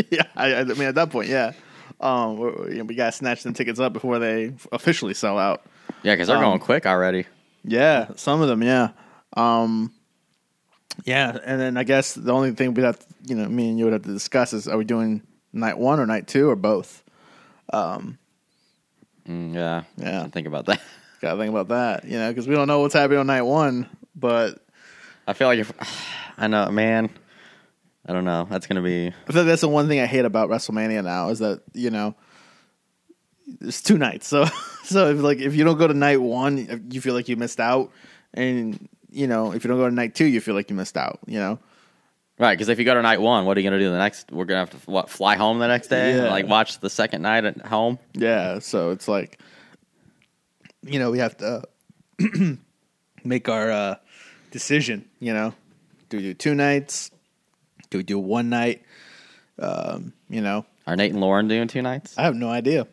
[0.09, 1.53] yeah, I, I mean at that point, yeah.
[1.99, 5.39] Um, we, you know, we got to snatch them tickets up before they officially sell
[5.39, 5.63] out.
[6.03, 7.25] yeah, because they're Um, going quick already.
[7.63, 8.89] Yeah, some of them, yeah.
[9.35, 9.91] Um,
[11.05, 13.77] yeah, and then I guess the only thing we have, to, you know, me and
[13.79, 15.21] you would have to discuss is: are we doing
[15.53, 17.03] night one or night two or both?
[19.27, 20.27] Mm, yeah, Yeah.
[20.27, 20.81] Think about that.
[21.21, 23.41] Got to think about that, you know, because we don't know what's happening on night
[23.41, 23.89] one.
[24.15, 24.59] But
[25.27, 25.71] I feel like if
[26.37, 27.09] I know, man,
[28.05, 28.47] I don't know.
[28.49, 31.29] That's gonna be I feel like that's the one thing I hate about WrestleMania now
[31.29, 32.15] is that you know,
[33.61, 34.27] it's two nights.
[34.37, 34.45] So,
[34.83, 37.59] so if like if you don't go to night one, you feel like you missed
[37.59, 37.91] out,
[38.33, 40.95] and you know, if you don't go to night two, you feel like you missed
[40.95, 41.19] out.
[41.25, 41.59] You know.
[42.39, 42.53] Right.
[42.53, 44.31] Because if you go to night one, what are you gonna do the next?
[44.31, 46.29] We're gonna have to what fly home the next day, Yeah.
[46.29, 47.99] like watch the second night at home.
[48.13, 49.39] Yeah, so it's like,
[50.83, 51.63] you know, we have to
[53.23, 53.95] make our uh,
[54.51, 55.05] decision.
[55.19, 55.53] You know,
[56.09, 57.11] do we do two nights?
[57.89, 58.81] Do we do one night?
[59.59, 62.15] Um, you know, Are Nate and Lauren doing two nights?
[62.17, 62.85] I have no idea.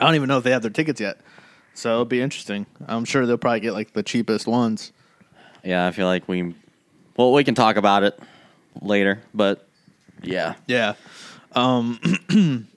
[0.00, 1.18] I don't even know if they have their tickets yet.
[1.74, 2.66] So it'll be interesting.
[2.86, 4.92] I'm sure they'll probably get like the cheapest ones.
[5.62, 6.54] Yeah, I feel like we.
[7.16, 8.18] Well, we can talk about it
[8.80, 9.66] later, but
[10.22, 10.94] yeah, Yeah.
[11.52, 11.98] Um,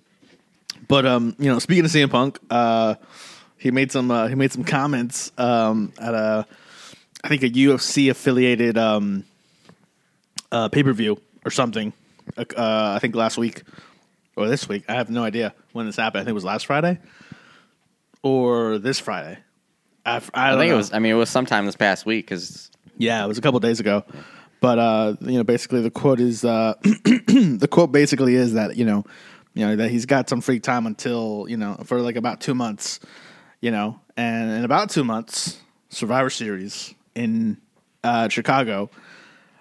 [0.87, 2.95] but um, you know, speaking of CM Punk, uh,
[3.57, 6.45] he made some uh, he made some comments um, at a
[7.23, 9.25] I think a UFC affiliated um,
[10.51, 11.93] uh, pay per view or something.
[12.37, 13.63] Uh, I think last week
[14.35, 14.85] or this week.
[14.87, 16.21] I have no idea when this happened.
[16.21, 16.99] I think it was last Friday
[18.23, 19.37] or this Friday.
[20.05, 20.75] I, I, I don't think know.
[20.75, 20.93] it was.
[20.93, 23.79] I mean, it was sometime this past week because Yeah, it was a couple days
[23.79, 24.03] ago.
[24.61, 28.85] But uh, you know, basically the quote is uh, the quote basically is that you
[28.85, 29.03] know,
[29.53, 32.53] you know that he's got some free time until you know for like about two
[32.53, 32.99] months,
[33.59, 37.57] you know, and in about two months, Survivor Series in
[38.03, 38.91] uh, Chicago.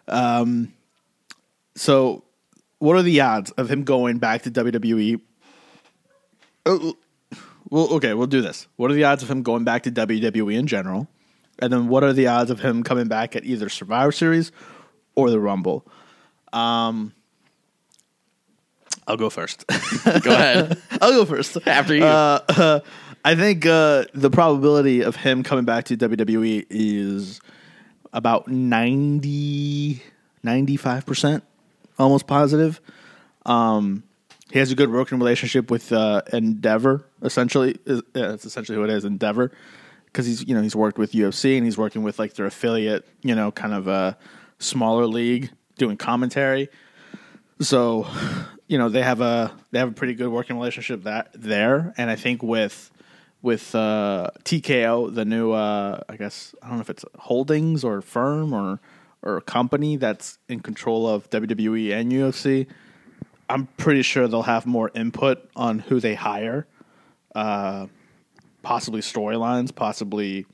[0.07, 0.75] Um,
[1.75, 2.25] so
[2.79, 5.19] what are the odds of him going back to WWE?
[6.67, 6.95] Oh,
[7.71, 8.67] well, okay, we'll do this.
[8.77, 11.09] What are the odds of him going back to WWE in general?
[11.59, 14.53] And then what are the odds of him coming back at either Survivor Series
[15.21, 15.87] or the Rumble?
[16.53, 17.13] Um,
[19.07, 19.67] I'll go first.
[20.05, 21.59] go ahead I'll go first.
[21.67, 22.05] after you.
[22.05, 22.81] Uh,
[23.25, 27.41] I think uh, the probability of him coming back to WWE is
[28.13, 30.03] about 90,
[30.45, 31.43] 95%,
[31.99, 32.81] almost positive.
[33.45, 34.05] Um,
[34.51, 37.05] he has a good working relationship with uh, Endeavor.
[37.23, 39.53] Essentially, yeah, it's essentially who it is, Endeavor,
[40.07, 43.07] because he's you know he's worked with UFC and he's working with like their affiliate,
[43.23, 44.17] you know, kind of a
[44.61, 46.69] smaller league doing commentary.
[47.61, 48.07] So,
[48.69, 52.09] you know, they have a they have a pretty good working relationship that there, and
[52.09, 52.91] I think with
[53.43, 58.01] with uh, TKO, the new uh, I guess I don't know if it's holdings or
[58.01, 58.81] firm or
[59.23, 62.67] or company that's in control of WWE and UFC.
[63.49, 66.67] I'm pretty sure they'll have more input on who they hire,
[67.35, 67.89] uh,
[68.63, 70.47] possibly storylines, possibly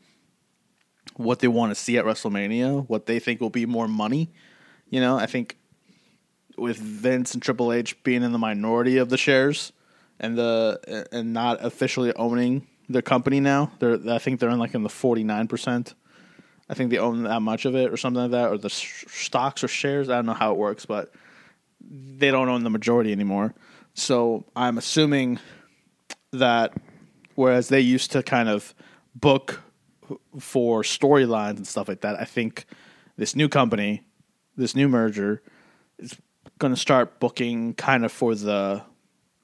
[1.19, 4.31] what they want to see at WrestleMania, what they think will be more money.
[4.89, 5.59] You know, I think
[6.57, 9.73] with Vince and Triple H being in the minority of the shares
[10.19, 14.75] and the and not officially owning the company now, they're I think they're in like
[14.75, 15.95] in the forty nine percent.
[16.69, 19.05] I think they own that much of it or something like that, or the sh-
[19.09, 20.09] stocks or shares.
[20.09, 21.13] I don't know how it works, but
[21.81, 23.55] they don't own the majority anymore.
[23.95, 25.39] So I'm assuming
[26.33, 26.75] that
[27.35, 28.75] whereas they used to kind of
[29.15, 29.63] book
[30.39, 32.67] for storylines and stuff like that, I think
[33.17, 34.03] this new company,
[34.57, 35.43] this new merger,
[35.99, 36.17] is
[36.59, 38.83] going to start booking kind of for the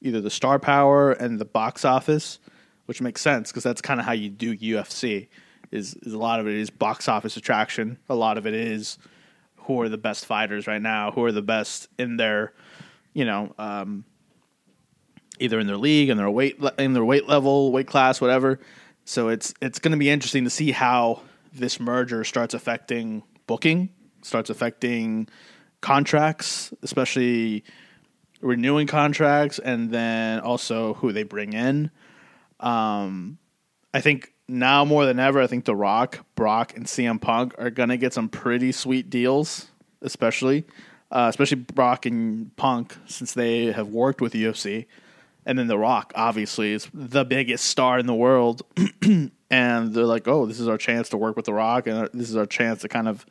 [0.00, 2.38] either the star power and the box office,
[2.86, 5.28] which makes sense because that's kind of how you do UFC.
[5.70, 7.98] Is, is a lot of it is box office attraction.
[8.10, 8.98] A lot of it is
[9.56, 12.52] who are the best fighters right now, who are the best in their,
[13.14, 14.04] you know, um,
[15.38, 18.58] either in their league and their weight in their weight level, weight class, whatever.
[19.04, 23.90] So it's it's going to be interesting to see how this merger starts affecting booking,
[24.22, 25.28] starts affecting
[25.80, 27.64] contracts, especially
[28.40, 31.90] renewing contracts, and then also who they bring in.
[32.60, 33.38] Um,
[33.92, 37.70] I think now more than ever, I think The Rock, Brock, and CM Punk are
[37.70, 39.68] gonna get some pretty sweet deals,
[40.00, 40.64] especially,
[41.10, 44.86] uh, especially Brock and Punk since they have worked with UFC,
[45.44, 48.62] and then The Rock obviously is the biggest star in the world,
[49.02, 52.30] and they're like, oh, this is our chance to work with The Rock, and this
[52.30, 53.26] is our chance to kind of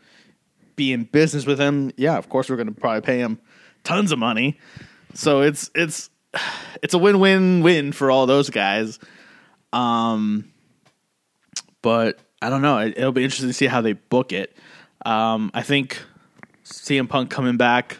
[0.76, 1.91] be in business with him.
[1.97, 3.39] Yeah, of course we're gonna probably pay him
[3.84, 4.60] tons of money,
[5.13, 6.10] so it's it's
[6.82, 9.00] it's a win win win for all those guys.
[9.74, 10.52] Um,
[11.82, 12.80] but I don't know.
[12.80, 14.56] It, will be interesting to see how they book it.
[15.06, 16.02] Um, I think
[16.65, 18.00] CM Punk coming back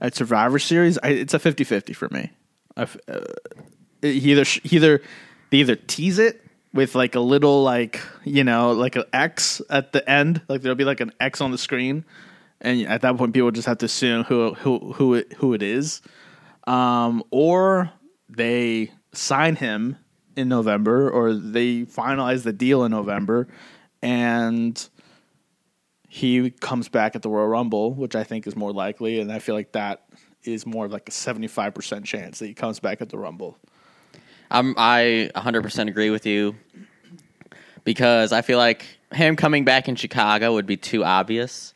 [0.00, 2.30] at Survivor Series, I, it's a 50-50 for me.
[2.76, 2.86] Uh,
[4.02, 5.02] he either he either
[5.50, 9.92] they either tease it with like a little like you know like an X at
[9.92, 12.04] the end, like there'll be like an X on the screen,
[12.60, 15.62] and at that point people just have to assume who who who it, who it
[15.62, 16.02] is,
[16.66, 17.90] um, or
[18.28, 19.96] they sign him
[20.36, 23.48] in November or they finalize the deal in November
[24.02, 24.88] and
[26.08, 29.38] he comes back at the Royal Rumble, which I think is more likely, and I
[29.38, 30.05] feel like that
[30.46, 33.58] is more like a seventy five percent chance that he comes back at the Rumble.
[34.50, 36.54] I'm, I 100% agree with you
[37.84, 41.74] because I feel like him coming back in Chicago would be too obvious.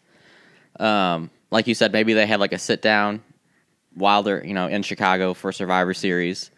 [0.78, 3.22] Um, like you said, maybe they had like a sit down
[3.94, 6.50] while they're you know in Chicago for Survivor Series,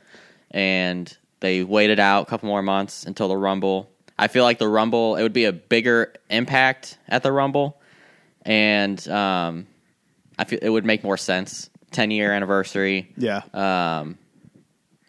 [0.51, 3.90] and they waited out a couple more months until the Rumble.
[4.18, 7.81] I feel like the Rumble it would be a bigger impact at the Rumble,
[8.42, 9.66] and um,
[10.38, 11.70] I feel it would make more sense.
[11.93, 13.13] Ten year anniversary.
[13.17, 13.43] Yeah.
[13.53, 14.19] Um,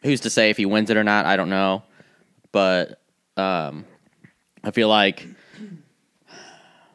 [0.03, 1.25] who's to say if he wins it or not?
[1.25, 1.83] I don't know,
[2.51, 2.99] but
[3.37, 3.85] um,
[4.63, 5.27] I feel like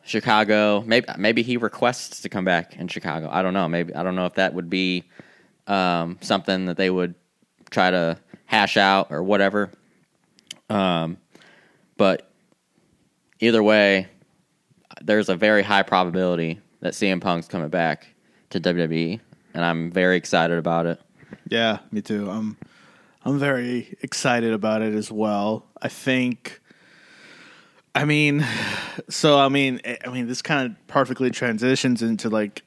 [0.04, 0.82] Chicago.
[0.86, 3.28] Maybe maybe he requests to come back in Chicago.
[3.30, 3.68] I don't know.
[3.68, 5.04] Maybe I don't know if that would be
[5.66, 7.14] um, something that they would
[7.70, 9.70] try to hash out or whatever.
[10.70, 11.18] Um,
[11.96, 12.30] but
[13.40, 14.08] either way,
[15.02, 18.06] there's a very high probability that CM Punk's coming back
[18.50, 19.20] to WWE,
[19.58, 21.00] and I'm very excited about it.
[21.48, 22.30] Yeah, me too.
[22.30, 22.56] I'm
[23.24, 25.66] I'm very excited about it as well.
[25.82, 26.60] I think.
[27.92, 28.46] I mean,
[29.10, 32.62] so I mean, I mean, this kind of perfectly transitions into like,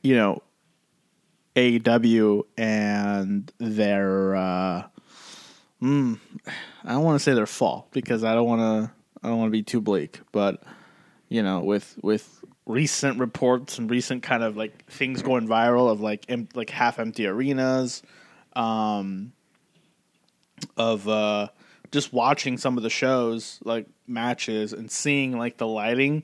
[0.00, 0.40] you know,
[1.56, 4.84] AEW and their uh
[5.82, 6.20] mm,
[6.84, 8.92] I don't want to say their fall because I don't want to
[9.24, 10.62] I don't want to be too bleak, but
[11.28, 16.00] you know, with with recent reports and recent kind of like things going viral of
[16.00, 18.02] like em- like half empty arenas
[18.54, 19.32] um
[20.76, 21.48] of uh
[21.90, 26.22] just watching some of the shows like matches and seeing like the lighting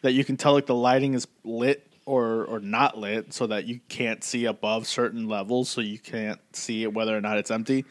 [0.00, 3.66] that you can tell like the lighting is lit or or not lit so that
[3.66, 7.50] you can't see above certain levels so you can't see it whether or not it's
[7.50, 7.84] empty.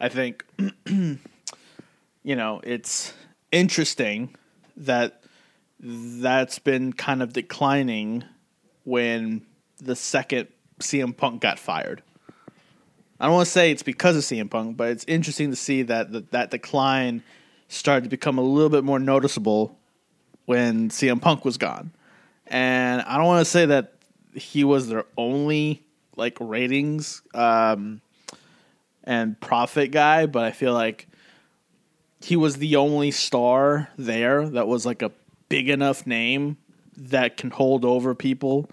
[0.00, 0.44] I think
[0.86, 1.18] you
[2.24, 3.12] know it's
[3.50, 4.34] interesting
[4.76, 5.21] that
[5.82, 8.24] that's been kind of declining
[8.84, 9.42] when
[9.78, 10.48] the second
[10.80, 12.02] CM Punk got fired.
[13.18, 15.82] I don't want to say it's because of CM Punk, but it's interesting to see
[15.82, 17.22] that that, that decline
[17.68, 19.78] started to become a little bit more noticeable
[20.46, 21.92] when CM Punk was gone.
[22.46, 23.94] And I don't want to say that
[24.34, 25.82] he was their only
[26.16, 28.00] like ratings um,
[29.04, 31.06] and profit guy, but I feel like
[32.20, 35.10] he was the only star there that was like a
[35.52, 36.56] big enough name
[36.96, 38.70] that can hold over people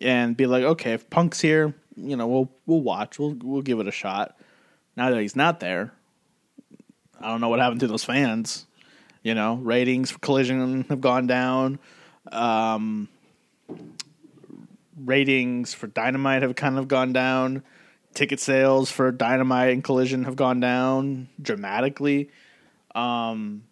[0.00, 3.78] and be like, okay, if Punk's here, you know, we'll we'll watch, we'll we'll give
[3.78, 4.36] it a shot.
[4.96, 5.92] Now that he's not there,
[7.20, 8.66] I don't know what happened to those fans.
[9.22, 11.78] You know, ratings for Collision have gone down.
[12.32, 13.08] Um,
[14.96, 17.62] ratings for Dynamite have kind of gone down.
[18.14, 22.30] Ticket sales for Dynamite and Collision have gone down dramatically.
[22.96, 23.62] Um,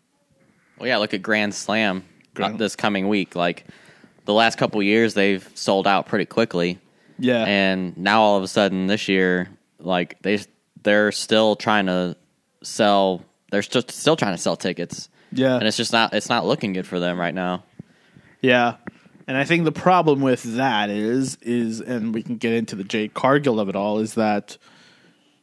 [0.79, 2.05] Well, yeah, look at Grand Slam
[2.47, 3.35] uh, this coming week.
[3.35, 3.65] Like
[4.25, 6.79] the last couple years, they've sold out pretty quickly,
[7.19, 10.41] yeah, and now all of a sudden this year, like they
[10.83, 12.17] they're still trying to
[12.63, 13.25] sell.
[13.51, 16.73] They're still still trying to sell tickets, yeah, and it's just not it's not looking
[16.73, 17.65] good for them right now.
[18.41, 18.77] Yeah.
[19.27, 22.85] And I think the problem with that is is and we can get into the
[22.85, 24.57] Jade Cargill of it all is that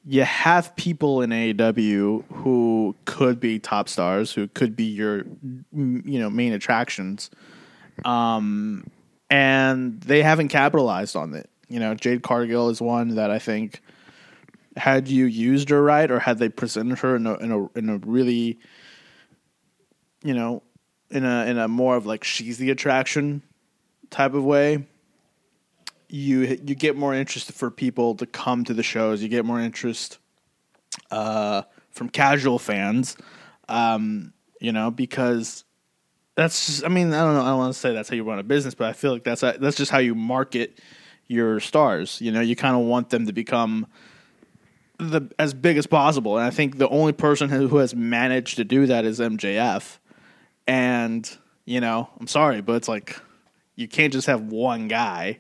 [0.06, 5.26] you have people in AEW who could be top stars, who could be your
[5.74, 7.30] you know main attractions.
[8.03, 8.89] Um
[9.30, 11.49] and they haven't capitalized on it.
[11.68, 13.82] You know, Jade Cargill is one that I think
[14.78, 17.89] had you used her right or had they presented her in a in a in
[17.89, 18.60] a really
[20.24, 20.62] you know
[21.10, 23.41] in a in a more of like she's the attraction
[24.10, 24.86] type of way
[26.16, 29.59] you you get more interest for people to come to the shows you get more
[29.59, 30.20] interest
[31.11, 31.61] uh,
[31.91, 33.18] from casual fans
[33.70, 35.63] um, you know because
[36.36, 38.24] that's just, I mean I don't know I don't want to say that's how you
[38.24, 40.80] run a business but I feel like that's that's just how you market
[41.28, 43.88] your stars you know you kind of want them to become
[44.97, 46.38] the as big as possible.
[46.38, 49.97] And I think the only person who, who has managed to do that is MJF.
[50.68, 51.30] And
[51.66, 53.20] you know, I'm sorry, but it's like
[53.76, 55.39] you can't just have one guy.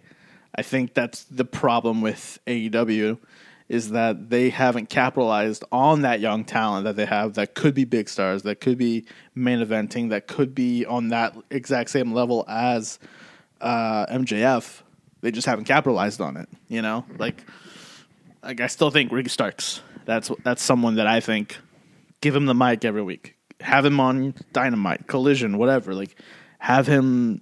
[0.55, 3.17] I think that's the problem with AEW
[3.67, 7.83] is that they haven't capitalized on that young talent that they have that could be
[7.83, 12.45] big stars, that could be main eventing, that could be on that exact same level
[12.47, 12.99] as
[13.61, 14.81] uh, MJF.
[15.21, 17.05] They just haven't capitalized on it, you know?
[17.17, 17.43] Like
[18.43, 19.81] like I still think Ricky Starks.
[20.05, 21.57] That's that's someone that I think
[22.21, 23.35] give him the mic every week.
[23.61, 25.95] Have him on Dynamite, Collision, whatever.
[25.95, 26.15] Like
[26.59, 27.41] have him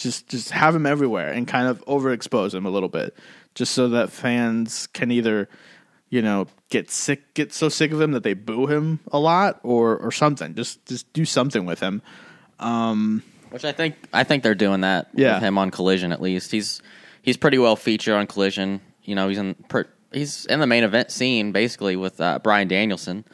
[0.00, 3.14] just just have him everywhere and kind of overexpose him a little bit
[3.54, 5.48] just so that fans can either
[6.08, 9.60] you know get sick get so sick of him that they boo him a lot
[9.62, 12.02] or or something just just do something with him
[12.58, 15.34] um which I think I think they're doing that yeah.
[15.34, 16.50] with him on Collision at least.
[16.50, 16.80] He's
[17.22, 18.80] he's pretty well featured on Collision.
[19.04, 22.68] You know, he's in per, he's in the main event scene basically with uh, Bryan
[22.68, 23.24] Danielson.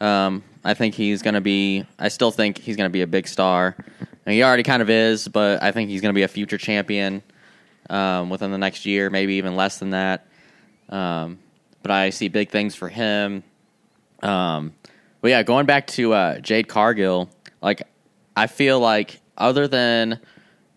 [0.00, 1.86] Um, I think he's going to be.
[1.98, 3.76] I still think he's going to be a big star.
[4.24, 6.58] And he already kind of is, but I think he's going to be a future
[6.58, 7.22] champion
[7.90, 10.26] um, within the next year, maybe even less than that.
[10.88, 11.38] Um,
[11.82, 13.42] but I see big things for him.
[14.22, 14.74] Um,
[15.20, 17.82] but yeah, going back to uh, Jade Cargill, like
[18.36, 20.20] I feel like other than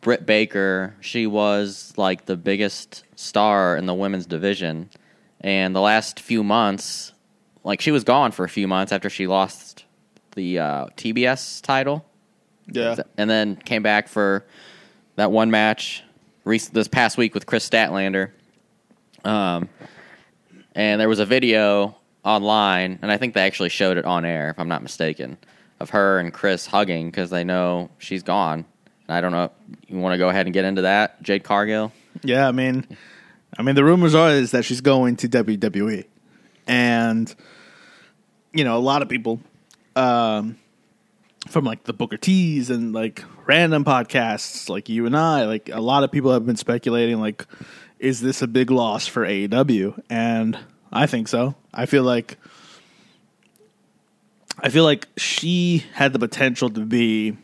[0.02, 4.90] Britt Baker, she was like the biggest star in the women's division.
[5.42, 7.14] And the last few months,
[7.64, 9.86] like she was gone for a few months after she lost
[10.36, 12.06] the uh, TBS title.
[12.72, 12.96] Yeah.
[13.18, 14.46] And then came back for
[15.16, 16.04] that one match
[16.46, 18.32] this past week with Kris Statlander.
[19.24, 19.70] Um,
[20.76, 24.50] and there was a video online, and I think they actually showed it on air,
[24.50, 25.38] if I'm not mistaken,
[25.80, 28.66] of her and Kris hugging because they know she's gone.
[29.08, 29.52] And I don't know.
[29.88, 31.92] You want to go ahead and get into that, Jade Cargill?
[32.24, 32.86] Yeah, I mean,
[33.58, 36.06] I mean, the rumors are is that she's going to WWE,
[36.68, 37.34] and
[38.54, 39.40] you know, a lot of people
[39.96, 40.58] um,
[41.48, 45.82] from like the Booker T's and like random podcasts, like you and I, like a
[45.82, 47.46] lot of people have been speculating, like,
[48.00, 50.02] is this a big loss for AEW?
[50.10, 50.58] And
[50.92, 51.56] I think so.
[51.74, 52.38] I feel like
[54.60, 57.38] I feel like she had the potential to be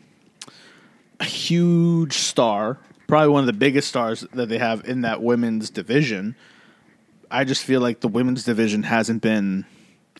[1.20, 2.78] a huge star
[3.12, 6.34] probably one of the biggest stars that they have in that women's division.
[7.30, 9.66] I just feel like the women's division hasn't been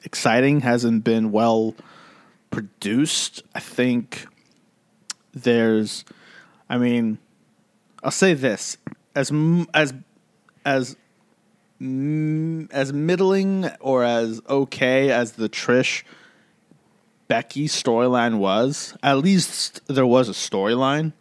[0.05, 1.74] exciting, hasn't been well
[2.53, 3.42] produced.
[3.55, 4.26] I think
[5.34, 6.05] there's,
[6.68, 7.18] I mean,
[8.05, 8.78] I'll say this
[9.14, 9.32] as
[9.74, 9.92] as
[10.64, 10.96] as
[11.80, 16.05] as middling or as okay as the Trish
[17.26, 18.96] Becky storyline was.
[19.03, 21.12] At least there was a storyline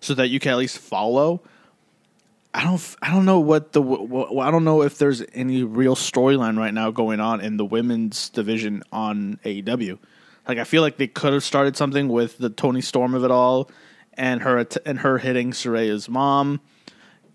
[0.00, 1.42] so that you can at least follow.
[2.54, 5.94] I don't I don't know what the what, I don't know if there's any real
[5.94, 9.98] storyline right now going on in the women's division on AEW.
[10.48, 13.30] Like I feel like they could have started something with the Toni Storm of it
[13.30, 13.70] all
[14.14, 16.60] and her and her hitting Saraya's mom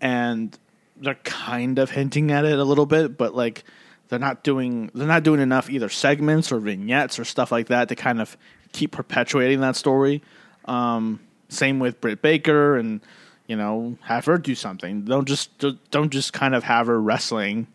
[0.00, 0.58] and
[0.96, 3.64] they're kind of hinting at it a little bit but like
[4.08, 7.88] they're not doing they're not doing enough either segments or vignettes or stuff like that
[7.88, 8.36] to kind of
[8.74, 10.22] keep perpetuating that story.
[10.66, 13.00] Um, same with Britt Baker, and
[13.46, 15.02] you know, have her do something.
[15.02, 15.58] Don't just
[15.90, 17.68] don't just kind of have her wrestling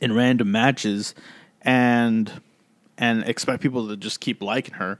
[0.00, 1.14] in random matches
[1.62, 2.40] and
[3.02, 4.96] and expect people to just keep liking her.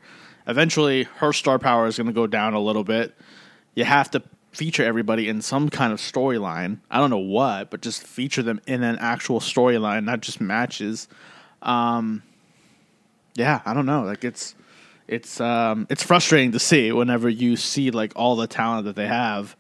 [0.49, 3.15] Eventually, her star power is going to go down a little bit.
[3.77, 6.81] You have to feature everybody in some kind of storyline.
[6.91, 11.07] I don't know what, but just feature them in an actual storyline, not just matches.
[11.63, 12.25] Um,
[13.37, 14.03] yeah, I don't know.
[14.03, 14.57] Like it's
[15.07, 19.07] it's um, it's frustrating to see whenever you see like all the talent that they
[19.07, 19.55] have,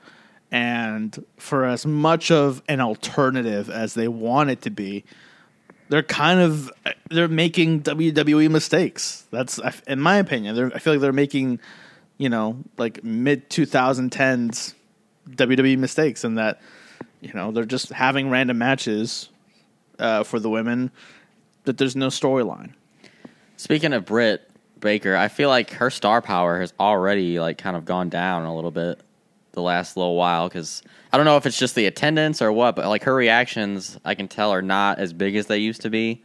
[0.50, 5.04] and for as much of an alternative as they want it to be,
[5.92, 6.72] they're kind of
[7.10, 9.26] they're making WWE mistakes.
[9.30, 10.72] That's in my opinion.
[10.74, 11.60] I feel like they're making
[12.16, 14.72] you know like mid 2010s
[15.28, 16.62] WWE mistakes, and that
[17.20, 19.28] you know they're just having random matches
[19.98, 20.90] uh, for the women
[21.64, 22.72] that there's no storyline.
[23.58, 27.84] Speaking of Britt, Baker, I feel like her star power has already like kind of
[27.84, 28.98] gone down a little bit
[29.52, 30.82] the last little while because
[31.12, 34.14] I don't know if it's just the attendance or what, but like her reactions, I
[34.14, 36.22] can tell are not as big as they used to be.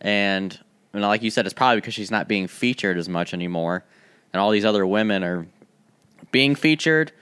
[0.00, 0.58] and
[1.00, 3.84] know, like you said, it's probably because she's not being featured as much anymore,
[4.32, 5.46] and all these other women are
[6.30, 7.12] being featured,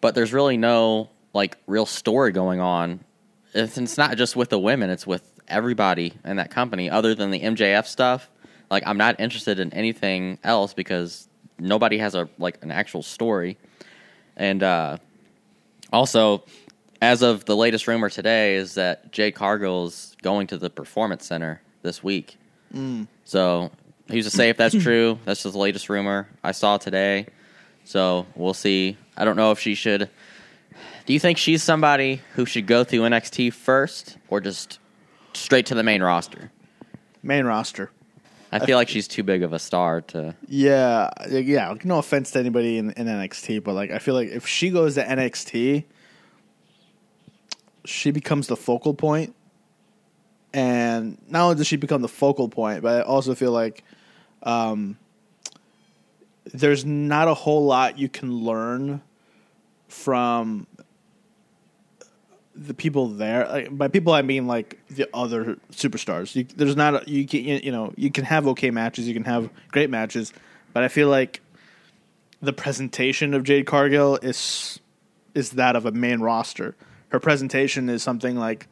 [0.00, 3.00] but there's really no like real story going on.
[3.54, 7.30] It's, it's not just with the women; it's with everybody in that company, other than
[7.30, 8.30] the MJF stuff.
[8.70, 11.28] Like, I'm not interested in anything else because
[11.58, 13.58] nobody has a like an actual story,
[14.38, 14.96] and uh,
[15.92, 16.44] also
[17.02, 21.60] as of the latest rumor today, is that Jade Cargill's going to the Performance Center
[21.82, 22.38] this week.
[23.24, 23.70] So
[24.10, 25.18] who's to say if that's true?
[25.24, 27.26] That's just the latest rumor I saw today.
[27.84, 28.96] So we'll see.
[29.16, 30.10] I don't know if she should.
[31.06, 34.78] Do you think she's somebody who should go through NXT first or just
[35.32, 36.50] straight to the main roster?
[37.22, 37.90] Main roster.
[38.50, 40.34] I feel like she's too big of a star to.
[40.46, 41.74] Yeah, yeah.
[41.84, 44.94] No offense to anybody in, in NXT, but like I feel like if she goes
[44.94, 45.84] to NXT,
[47.84, 49.34] she becomes the focal point.
[50.52, 53.84] and not only does she become the focal point, but I also feel like
[54.42, 54.96] um,
[56.46, 59.02] there's not a whole lot you can learn
[59.88, 60.66] from
[62.58, 63.46] the people there.
[63.46, 66.34] Like, by people, I mean like the other superstars.
[66.34, 69.24] You, there's not a, you can you know you can have okay matches, you can
[69.24, 70.32] have great matches,
[70.72, 71.40] but I feel like
[72.40, 74.80] the presentation of Jade Cargill is
[75.34, 76.74] is that of a main roster.
[77.10, 78.66] Her presentation is something like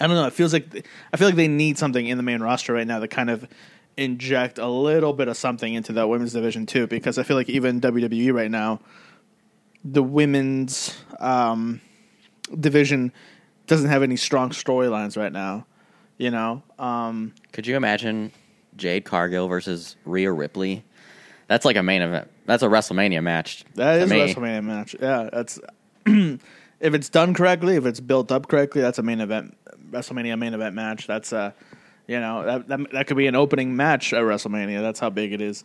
[0.00, 0.26] I don't know.
[0.26, 3.00] It feels like I feel like they need something in the main roster right now
[3.00, 3.48] to kind of
[3.96, 7.48] inject a little bit of something into that women's division too, because I feel like
[7.48, 8.80] even WWE right now,
[9.84, 11.80] the women's um,
[12.58, 13.12] division
[13.66, 15.66] doesn't have any strong storylines right now.
[16.18, 18.32] You know, um, Could you imagine
[18.76, 20.84] Jade Cargill versus Rhea Ripley?
[21.48, 22.30] That's like a main event.
[22.46, 23.64] That's a WrestleMania match.
[23.74, 24.20] that is me.
[24.20, 24.96] a WrestleMania match.
[25.00, 25.60] Yeah, that's
[26.06, 26.40] if
[26.80, 29.56] it's done correctly, if it's built up correctly, that's a main event
[29.90, 31.06] WrestleMania main event match.
[31.06, 31.54] That's a
[32.06, 34.80] you know that that, that could be an opening match at WrestleMania.
[34.80, 35.64] That's how big it is.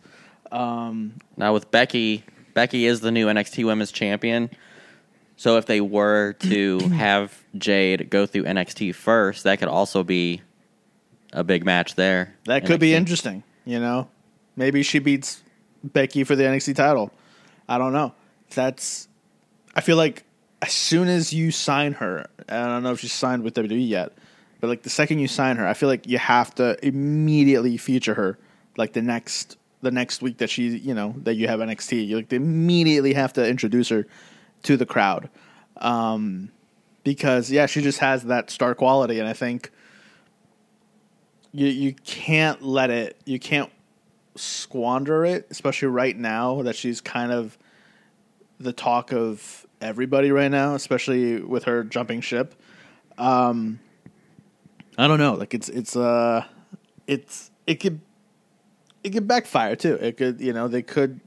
[0.50, 2.24] Um, Now with Becky,
[2.54, 4.50] Becky is the new NXT Women's Champion.
[5.42, 10.40] So if they were to have Jade go through NXT first, that could also be
[11.32, 12.36] a big match there.
[12.44, 13.42] That could be interesting.
[13.64, 14.08] You know,
[14.54, 15.42] maybe she beats
[15.82, 17.10] Becky for the NXT title.
[17.68, 18.14] I don't know.
[18.54, 19.08] That's.
[19.74, 20.22] I feel like
[20.62, 24.12] as soon as you sign her, I don't know if she's signed with WWE yet,
[24.60, 28.14] but like the second you sign her, I feel like you have to immediately feature
[28.14, 28.38] her.
[28.76, 32.14] Like the next the next week that she, you know, that you have NXT, you
[32.14, 34.06] like they immediately have to introduce her
[34.62, 35.28] to the crowd,
[35.78, 36.50] um,
[37.04, 39.70] because yeah, she just has that star quality, and I think
[41.52, 43.70] you you can't let it you can't
[44.34, 47.58] squander it especially right now that she's kind of
[48.58, 52.54] the talk of everybody right now especially with her jumping ship.
[53.18, 53.78] Um
[54.96, 56.44] i don't know like it's it's uh
[57.06, 58.00] it's it could
[59.02, 59.94] it could backfire too.
[59.94, 61.20] It could you know they could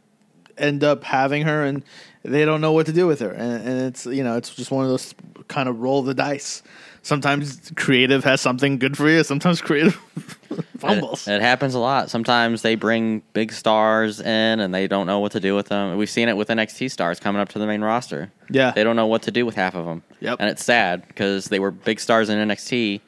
[0.58, 1.84] end up having her and
[2.26, 4.72] they don't know what to do with her and, and it's you know it's just
[4.72, 5.14] one of those
[5.48, 6.64] kind of roll the dice
[7.02, 9.96] sometimes creative has something good for you sometimes creative
[10.78, 12.10] fumbles It, it happens a lot.
[12.10, 15.98] Sometimes they bring big stars in and they don't know what to do with them.
[15.98, 18.32] We've seen it with NXT stars coming up to the main roster.
[18.50, 18.72] Yeah.
[18.72, 20.04] They don't know what to do with half of them.
[20.20, 20.38] Yep.
[20.40, 23.02] And it's sad because they were big stars in NXT.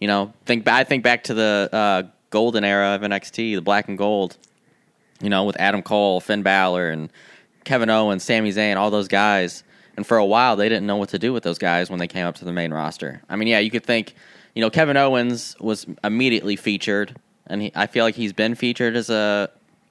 [0.00, 3.88] You know, think I think back to the uh, golden era of NXT, the black
[3.88, 4.36] and gold.
[5.20, 7.08] You know, with Adam Cole, Finn Balor, and
[7.64, 9.64] Kevin Owens, Sami Zayn, all those guys.
[9.96, 12.08] And for a while, they didn't know what to do with those guys when they
[12.08, 13.22] came up to the main roster.
[13.28, 14.14] I mean, yeah, you could think,
[14.54, 18.96] you know, Kevin Owens was immediately featured, and he, I feel like he's been featured
[18.96, 19.50] as a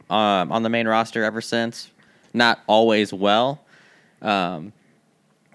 [0.10, 1.90] um, on the main roster ever since.
[2.34, 3.62] Not always well,
[4.22, 4.74] um,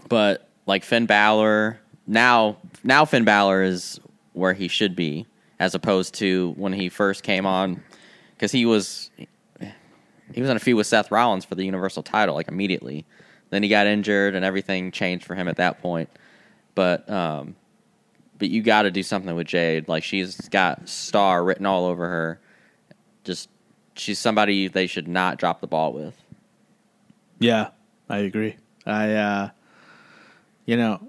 [0.09, 4.01] but like Finn Balor now, now Finn Balor is
[4.33, 5.27] where he should be,
[5.61, 7.83] as opposed to when he first came on,
[8.35, 9.11] because he was
[10.35, 13.07] he was in a feud with Seth Rollins for the Universal title like immediately.
[13.51, 16.11] Then he got injured and everything changed for him at that point.
[16.75, 17.57] But um,
[18.39, 19.89] but you got to do something with Jade.
[19.89, 22.41] Like she's got star written all over her.
[23.25, 23.49] Just
[23.95, 26.15] she's somebody they should not drop the ball with.
[27.39, 27.71] Yeah,
[28.09, 28.57] I agree.
[28.87, 29.51] I, uh,
[30.67, 31.01] you know,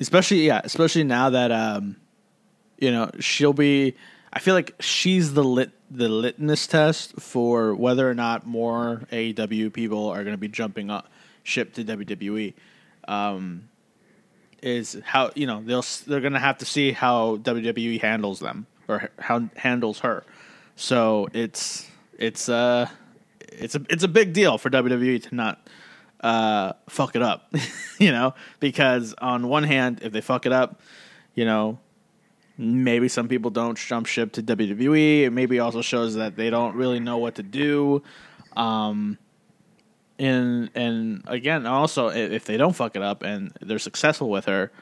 [0.00, 1.96] especially yeah, especially now that um,
[2.78, 3.94] you know she'll be.
[4.32, 9.72] I feel like she's the lit the litmus test for whether or not more AEW
[9.72, 11.08] people are going to be jumping up
[11.42, 12.54] ship to WWE.
[13.06, 13.68] Um,
[14.60, 18.66] is how you know they'll they're going to have to see how WWE handles them
[18.88, 20.24] or how handles her.
[20.76, 22.88] So it's it's uh
[23.40, 25.68] it's a it's a big deal for WWE to not
[26.20, 27.52] uh, fuck it up,
[27.98, 30.80] you know, because on one hand, if they fuck it up,
[31.34, 31.78] you know,
[32.58, 35.22] maybe some people don't jump ship to WWE.
[35.22, 38.02] It maybe also shows that they don't really know what to do.
[38.56, 39.16] Um,
[40.18, 44.72] and and again, also if they don't fuck it up and they're successful with her,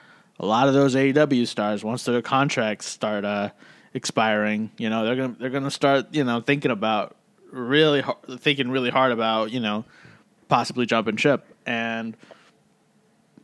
[0.40, 3.50] a lot of those AEW stars once their contracts start uh,
[3.92, 7.16] expiring, you know, they're gonna they're gonna start you know thinking about
[7.52, 9.84] really hard, thinking really hard about you know
[10.48, 11.44] possibly jumping ship.
[11.66, 12.16] And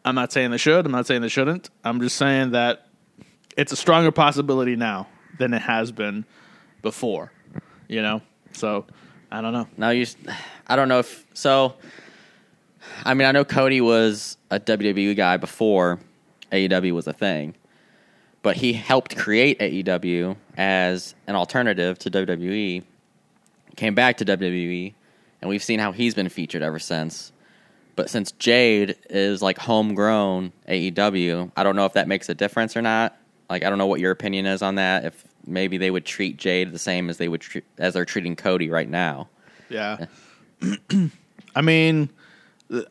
[0.04, 0.86] I'm not saying they should.
[0.86, 1.68] I'm not saying they shouldn't.
[1.84, 2.86] I'm just saying that
[3.56, 6.24] it's a stronger possibility now than it has been
[6.82, 7.32] before.
[7.88, 8.22] You know,
[8.52, 8.86] so
[9.30, 9.68] I don't know.
[9.76, 10.06] Now you,
[10.66, 11.74] I don't know if so.
[13.04, 16.00] I mean, I know Cody was a WWE guy before
[16.50, 17.54] AEW was a thing,
[18.42, 22.82] but he helped create AEW as an alternative to WWE.
[23.76, 24.92] Came back to WWE,
[25.40, 27.32] and we've seen how he's been featured ever since.
[27.94, 32.76] But since Jade is like homegrown AEW, I don't know if that makes a difference
[32.76, 33.16] or not.
[33.52, 35.04] Like I don't know what your opinion is on that.
[35.04, 38.34] If maybe they would treat Jade the same as they would tre- as they're treating
[38.34, 39.28] Cody right now.
[39.68, 40.06] Yeah.
[41.54, 42.08] I mean,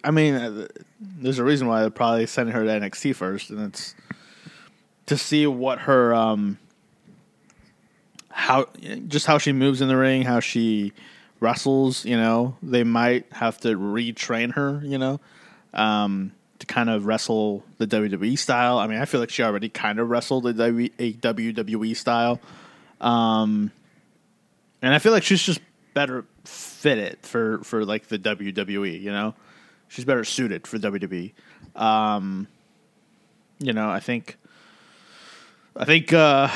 [0.04, 0.68] I mean, uh,
[1.00, 3.96] there's a reason why they're probably sending her to NXT first, and it's
[5.08, 6.60] to see what her um
[8.30, 8.68] how
[9.08, 10.94] just how she moves in the ring, how she
[11.40, 12.06] wrestles.
[12.06, 14.80] You know, they might have to retrain her.
[14.84, 15.20] You know,
[15.74, 18.78] um, to kind of wrestle the WWE style.
[18.78, 22.40] I mean, I feel like she already kind of wrestled the WWE style.
[23.02, 23.72] Um,
[24.82, 25.60] and I feel like she's just
[25.96, 29.34] better fitted for, for like the WWE, you know?
[29.88, 31.34] She's better suited for WWE.
[31.76, 32.48] Um,
[33.58, 34.38] you know, I think,
[35.76, 36.48] I think, uh,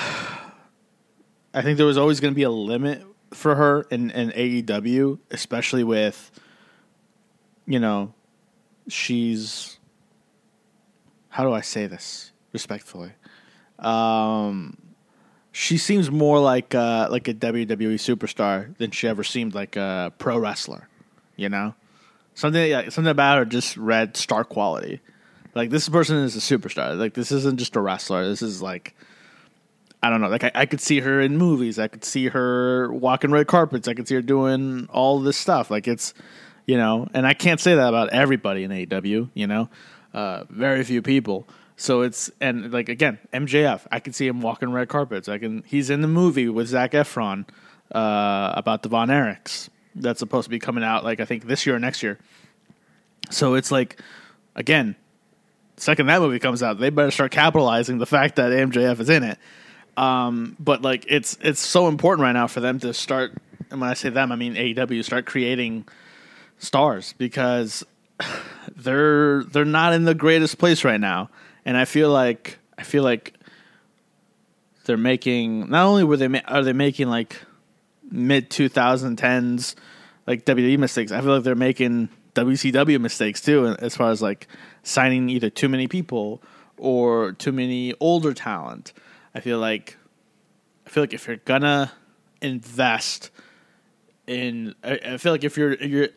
[1.52, 5.18] I think there was always going to be a limit for her in, in AEW,
[5.32, 6.32] especially with,
[7.66, 8.14] you know,
[8.88, 9.75] she's
[11.36, 13.12] how do I say this respectfully?
[13.80, 14.78] Um,
[15.52, 20.14] she seems more like uh, like a WWE superstar than she ever seemed like a
[20.18, 20.88] pro wrestler.
[21.36, 21.76] You know,
[22.36, 25.02] something something about her just read star quality.
[25.54, 26.98] Like this person is a superstar.
[26.98, 28.26] Like this isn't just a wrestler.
[28.26, 28.96] This is like
[30.02, 30.30] I don't know.
[30.30, 31.80] Like I, I could see her in movies.
[31.80, 33.90] I could see her walking red carpets.
[33.90, 35.70] I could see her doing all this stuff.
[35.70, 36.14] Like it's
[36.66, 39.32] you know, and I can't say that about everybody in AEW.
[39.34, 39.70] You know,
[40.16, 41.46] uh, very few people.
[41.78, 43.86] So it's and like again, MJF.
[43.92, 45.28] I can see him walking red carpets.
[45.28, 45.64] I can.
[45.68, 47.46] He's in the movie with Zac Efron
[47.92, 51.66] uh, about the Von Erichs that's supposed to be coming out like I think this
[51.66, 52.18] year or next year.
[53.30, 54.02] So it's like
[54.56, 54.96] again,
[55.76, 59.24] second that movie comes out, they better start capitalizing the fact that MJF is in
[59.24, 59.38] it.
[59.98, 63.34] Um, but like it's it's so important right now for them to start.
[63.70, 65.86] And when I say them, I mean AEW start creating
[66.58, 67.84] stars because
[68.86, 71.30] they're they're not in the greatest place right now,
[71.66, 73.34] and I feel like I feel like
[74.86, 77.42] they're making not only were they ma- are they making like
[78.10, 79.76] mid 2010s
[80.28, 81.12] like WWE mistakes.
[81.12, 84.48] I feel like they're making WCW mistakes too, as far as like
[84.84, 86.42] signing either too many people
[86.78, 88.94] or too many older talent.
[89.34, 89.98] I feel like
[90.86, 91.92] I feel like if you're gonna
[92.42, 93.32] invest
[94.28, 96.10] in, I, I feel like if you're you're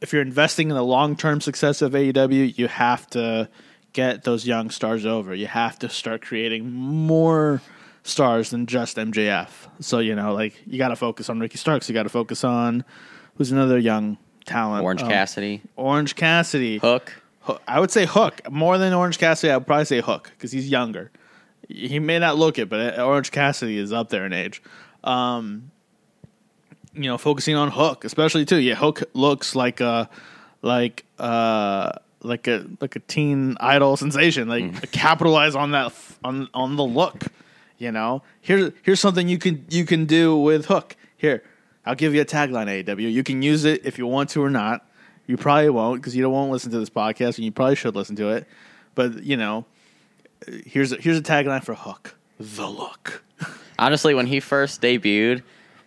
[0.00, 3.48] if you're investing in the long term success of AEW, you have to
[3.92, 5.34] get those young stars over.
[5.34, 7.62] You have to start creating more
[8.02, 9.48] stars than just MJF.
[9.80, 11.88] So you know, like you got to focus on Ricky Starks.
[11.88, 12.84] You got to focus on
[13.36, 14.84] who's another young talent.
[14.84, 15.62] Orange um, Cassidy.
[15.76, 16.78] Orange Cassidy.
[16.78, 17.12] Hook.
[17.40, 17.62] Hook.
[17.66, 19.52] I would say Hook more than Orange Cassidy.
[19.52, 21.10] I would probably say Hook because he's younger.
[21.68, 24.62] He may not look it, but Orange Cassidy is up there in age.
[25.02, 25.72] Um,
[26.96, 28.58] you know, focusing on Hook, especially too.
[28.58, 30.08] Yeah, Hook looks like a
[30.62, 31.92] like uh
[32.22, 34.48] like a like a teen idol sensation.
[34.48, 34.90] Like mm.
[34.92, 35.92] capitalize on that
[36.24, 37.24] on on the look.
[37.78, 40.96] You know, here's here's something you can you can do with Hook.
[41.16, 41.42] Here,
[41.84, 42.84] I'll give you a tagline.
[42.84, 43.12] AEW.
[43.12, 44.86] You can use it if you want to or not.
[45.26, 47.74] You probably won't because you don't want to listen to this podcast, and you probably
[47.74, 48.46] should listen to it.
[48.94, 49.66] But you know,
[50.64, 53.22] here's a, here's a tagline for Hook: the look.
[53.78, 55.42] Honestly, when he first debuted,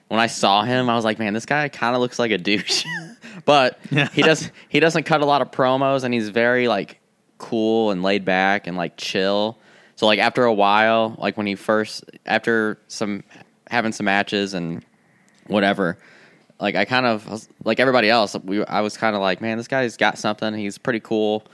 [0.09, 2.37] when I saw him, I was like, man, this guy kind of looks like a
[2.37, 2.83] douche.
[3.45, 3.79] but
[4.11, 6.99] he does he doesn't cut a lot of promos, and he's very like
[7.37, 9.57] cool and laid back and like chill.
[9.95, 13.23] So like after a while, like when he first after some
[13.69, 14.83] having some matches and
[15.45, 15.99] whatever,
[16.59, 18.35] like I kind of like everybody else.
[18.43, 20.55] We I was kind of like, man, this guy's got something.
[20.55, 21.45] He's pretty cool.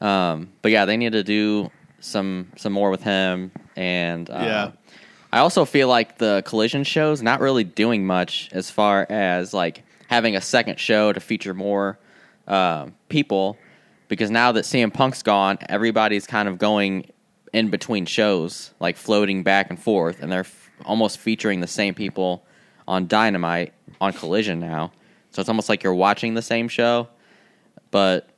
[0.00, 4.70] Um, but yeah, they need to do some some more with him and uh, yeah
[5.32, 9.84] I also feel like the collision show's not really doing much as far as like
[10.06, 11.98] having a second show to feature more
[12.46, 13.58] uh, people
[14.08, 17.10] because now that CM Punk's gone, everybody's kind of going
[17.52, 21.94] in between shows, like floating back and forth, and they're f- almost featuring the same
[21.94, 22.44] people
[22.86, 24.92] on Dynamite on Collision now.
[25.30, 27.08] So it's almost like you're watching the same show,
[27.90, 28.28] but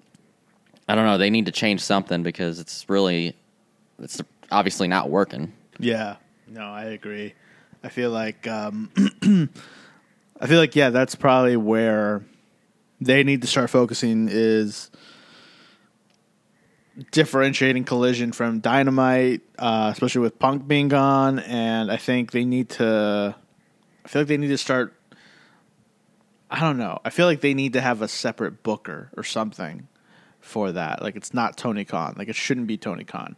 [0.88, 1.18] I don't know.
[1.18, 3.36] They need to change something because it's really,
[4.00, 4.20] it's
[4.50, 5.52] obviously not working.
[5.78, 6.16] Yeah,
[6.50, 7.34] no, I agree.
[7.82, 8.90] I feel like um,
[10.40, 12.22] I feel like yeah, that's probably where
[13.00, 14.90] they need to start focusing is
[17.12, 22.68] differentiating collision from dynamite, uh, especially with Punk being gone, and I think they need
[22.70, 23.34] to.
[24.04, 24.94] I feel like they need to start.
[26.50, 26.98] I don't know.
[27.04, 29.86] I feel like they need to have a separate booker or something
[30.40, 31.00] for that.
[31.00, 32.16] Like it's not Tony Khan.
[32.18, 33.36] Like it shouldn't be Tony Khan.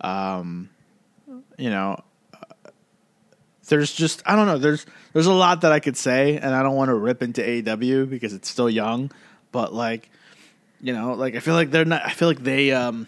[0.00, 0.70] Um,
[1.58, 2.02] you know,
[3.68, 4.58] there's just I don't know.
[4.58, 7.42] There's there's a lot that I could say, and I don't want to rip into
[7.42, 9.10] AEW because it's still young.
[9.52, 10.10] But like,
[10.80, 12.04] you know, like I feel like they're not.
[12.04, 12.72] I feel like they.
[12.72, 13.06] um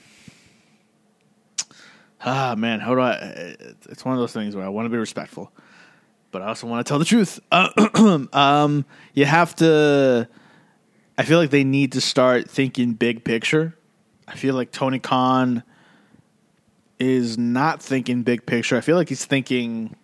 [2.26, 3.56] Ah man, how do I?
[3.90, 5.52] It's one of those things where I want to be respectful,
[6.30, 7.38] but I also want to tell the truth.
[8.34, 10.26] um, you have to.
[11.18, 13.76] I feel like they need to start thinking big picture.
[14.26, 15.62] I feel like Tony Khan
[16.98, 18.76] is not thinking big picture.
[18.76, 19.94] I feel like he's thinking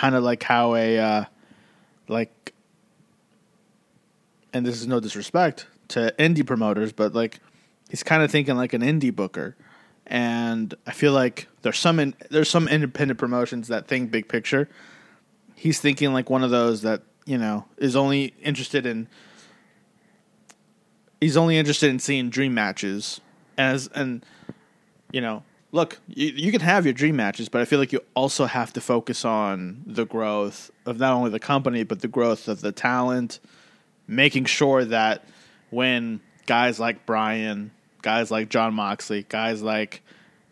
[0.00, 1.24] kind of like how a uh,
[2.08, 2.54] like,
[4.54, 7.38] and this is no disrespect to indie promoters, but like
[7.90, 9.56] he's kind of thinking like an indie booker.
[10.06, 14.70] And I feel like there's some in, there's some independent promotions that think big picture.
[15.54, 19.06] He's thinking like one of those that you know is only interested in.
[21.20, 23.20] He's only interested in seeing dream matches
[23.58, 24.24] as and
[25.12, 25.42] you know
[25.72, 28.72] look, you, you can have your dream matches, but I feel like you also have
[28.74, 32.72] to focus on the growth of not only the company, but the growth of the
[32.72, 33.40] talent,
[34.06, 35.24] making sure that
[35.70, 37.70] when guys like Bryan,
[38.02, 40.02] guys like Jon Moxley, guys like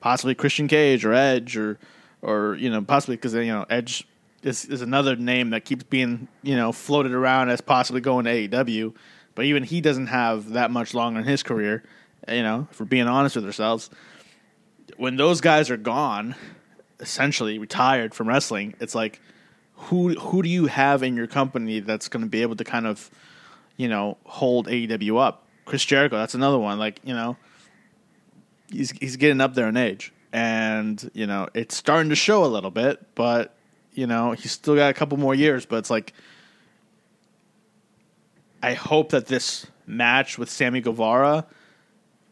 [0.00, 1.78] possibly Christian Cage or Edge or,
[2.22, 4.06] or you know, possibly because, you know, Edge
[4.42, 8.48] is, is another name that keeps being, you know, floated around as possibly going to
[8.48, 8.94] AEW,
[9.34, 11.82] but even he doesn't have that much longer in his career,
[12.28, 13.90] you know, if we're being honest with ourselves
[14.98, 16.34] when those guys are gone,
[17.00, 19.20] essentially retired from wrestling, it's like
[19.74, 22.86] who who do you have in your company that's going to be able to kind
[22.86, 23.10] of
[23.76, 25.46] you know hold AEW up?
[25.64, 26.78] Chris Jericho, that's another one.
[26.78, 27.36] Like you know,
[28.70, 32.46] he's he's getting up there in age, and you know it's starting to show a
[32.46, 33.54] little bit, but
[33.94, 35.64] you know he's still got a couple more years.
[35.64, 36.12] But it's like
[38.62, 41.46] I hope that this match with Sammy Guevara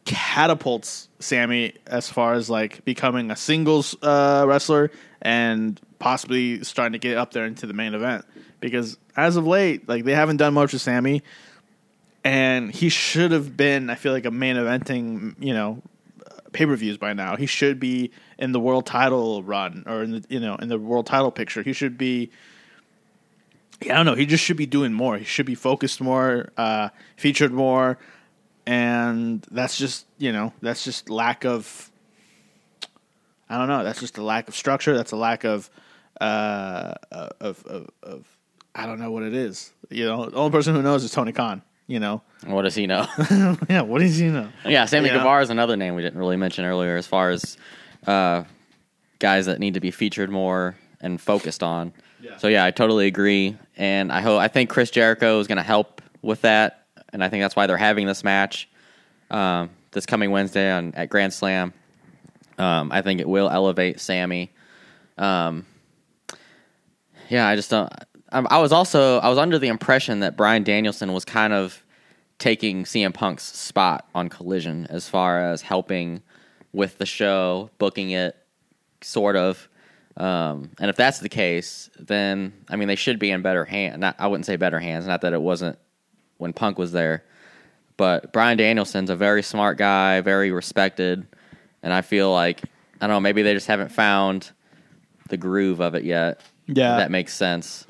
[0.07, 4.89] catapults Sammy as far as like becoming a singles uh, wrestler
[5.21, 8.25] and possibly starting to get up there into the main event.
[8.59, 11.21] Because as of late, like they haven't done much with Sammy,
[12.23, 13.89] and he should have been.
[13.89, 15.81] I feel like a main eventing, you know,
[16.53, 17.35] pay per views by now.
[17.35, 20.79] He should be in the world title run or in the you know in the
[20.79, 21.61] world title picture.
[21.61, 22.31] He should be.
[23.81, 24.15] Yeah, I don't know.
[24.15, 25.19] He just should be doing more.
[25.19, 27.99] He should be focused more, uh, featured more
[28.67, 31.89] and that's just you know that's just lack of
[33.49, 34.95] I don't know that's just a lack of structure.
[34.95, 35.69] That's a lack of
[36.19, 38.37] uh of, of, of
[38.75, 39.71] I don't know what it is.
[39.89, 42.21] You know the only person who knows is Tony Khan you know?
[42.45, 43.07] What does he know?
[43.69, 44.49] Yeah what does he know?
[44.65, 47.57] Yeah Sammy Guevara is another name we didn't really mention earlier as far as
[48.05, 48.43] uh
[49.19, 51.93] guys that need to be featured more and focused on.
[52.19, 52.35] Yeah.
[52.35, 53.55] so yeah I totally agree.
[53.77, 56.86] And I hope I think Chris Jericho is going to help with that
[57.17, 58.69] and I think that's why they're having this match
[59.31, 61.73] um, this coming Wednesday on at Grand Slam.
[62.57, 64.51] Um, I think it will elevate Sammy.
[65.17, 65.65] Um,
[67.29, 67.91] yeah, I just don't.
[68.31, 71.83] I, I was also I was under the impression that Bryan Danielson was kind of
[72.39, 76.21] taking CM Punk's spot on Collision as far as helping
[76.71, 78.37] with the show, booking it,
[79.01, 79.67] sort of.
[80.15, 83.99] Um, and if that's the case, then I mean they should be in better hands.
[83.99, 85.05] Not I wouldn't say better hands.
[85.05, 85.77] Not that it wasn't
[86.37, 87.23] when Punk was there,
[87.97, 91.25] but Bryan Danielson's a very smart guy, very respected,
[91.83, 92.61] and I feel like
[92.99, 94.51] I don't know, maybe they just haven't found
[95.29, 96.41] the groove of it yet.
[96.67, 97.85] Yeah, that makes sense.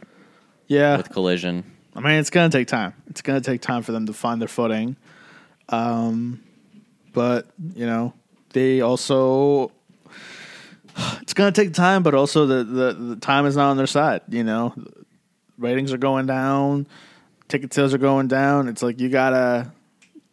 [0.68, 1.64] Yeah, with Collision.
[1.96, 2.94] I mean, it's gonna take time.
[3.08, 4.96] It's gonna take time for them to find their footing.
[5.70, 6.42] Um,
[7.14, 8.14] but you know,
[8.54, 9.72] they also
[11.22, 14.22] it's gonna take time, but also the, the the time is not on their side.
[14.30, 14.74] You know,
[15.58, 16.88] ratings are going down
[17.48, 18.68] ticket sales are going down.
[18.68, 19.72] It's like you gotta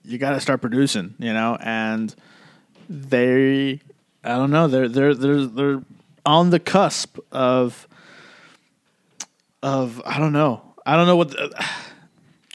[0.04, 2.14] you gotta start producing, you know, and
[2.88, 3.80] they
[4.22, 5.82] I don't know, they're they're they're they're
[6.26, 7.86] on the cusp of
[9.62, 10.62] of I don't know.
[10.86, 11.66] I don't know what the,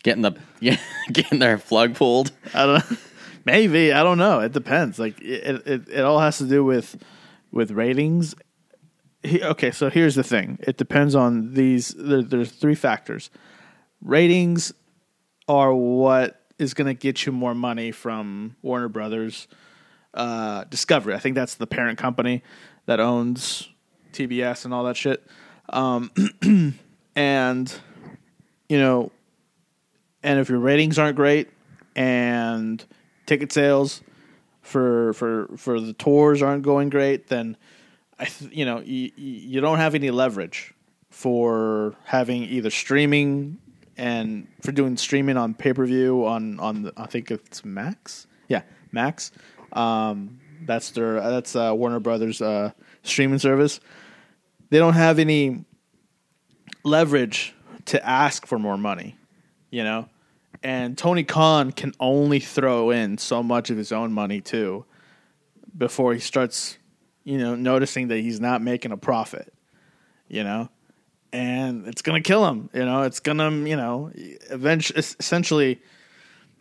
[0.03, 0.77] getting the yeah,
[1.11, 2.31] getting their plug pulled.
[2.53, 2.97] I don't know,
[3.45, 4.39] maybe, I don't know.
[4.39, 4.99] It depends.
[4.99, 7.01] Like it it, it all has to do with
[7.51, 8.35] with ratings.
[9.21, 10.59] He, okay, so here's the thing.
[10.61, 11.89] It depends on these.
[11.89, 13.29] There, there's three factors.
[14.01, 14.73] Ratings
[15.47, 19.47] are what is going to get you more money from Warner Brothers
[20.13, 21.15] uh, Discovery.
[21.15, 22.43] I think that's the parent company
[22.85, 23.69] that owns
[24.13, 25.25] TBS and all that shit.
[25.69, 26.11] Um,
[27.15, 27.79] and
[28.67, 29.11] you know,
[30.23, 31.49] and if your ratings aren't great
[31.95, 32.83] and
[33.25, 34.01] ticket sales
[34.61, 37.57] for for for the tours aren't going great, then
[38.17, 40.73] I th- you know you, you don't have any leverage
[41.09, 43.57] for having either streaming
[43.99, 48.25] and for doing streaming on pay per view on on the, I think it's Max,
[48.47, 49.31] yeah Max.
[49.73, 52.71] Um, that's their that's uh, Warner Brothers uh,
[53.03, 53.79] streaming service.
[54.69, 55.65] They don't have any
[56.83, 57.53] leverage
[57.85, 59.17] to ask for more money,
[59.69, 60.07] you know.
[60.63, 64.85] And Tony Khan can only throw in so much of his own money too
[65.77, 66.77] before he starts,
[67.23, 69.53] you know, noticing that he's not making a profit,
[70.27, 70.69] you know.
[71.31, 73.03] And it's gonna kill him, you know.
[73.03, 75.79] It's gonna, you know, eventually, essentially,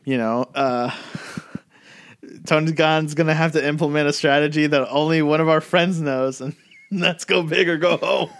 [0.04, 0.90] you know, uh,
[2.46, 6.40] Tony Khan's gonna have to implement a strategy that only one of our friends knows,
[6.40, 6.54] and
[6.90, 8.30] let's go big or go home.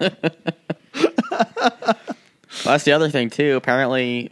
[2.64, 3.56] Well, that's the other thing too.
[3.56, 4.30] Apparently,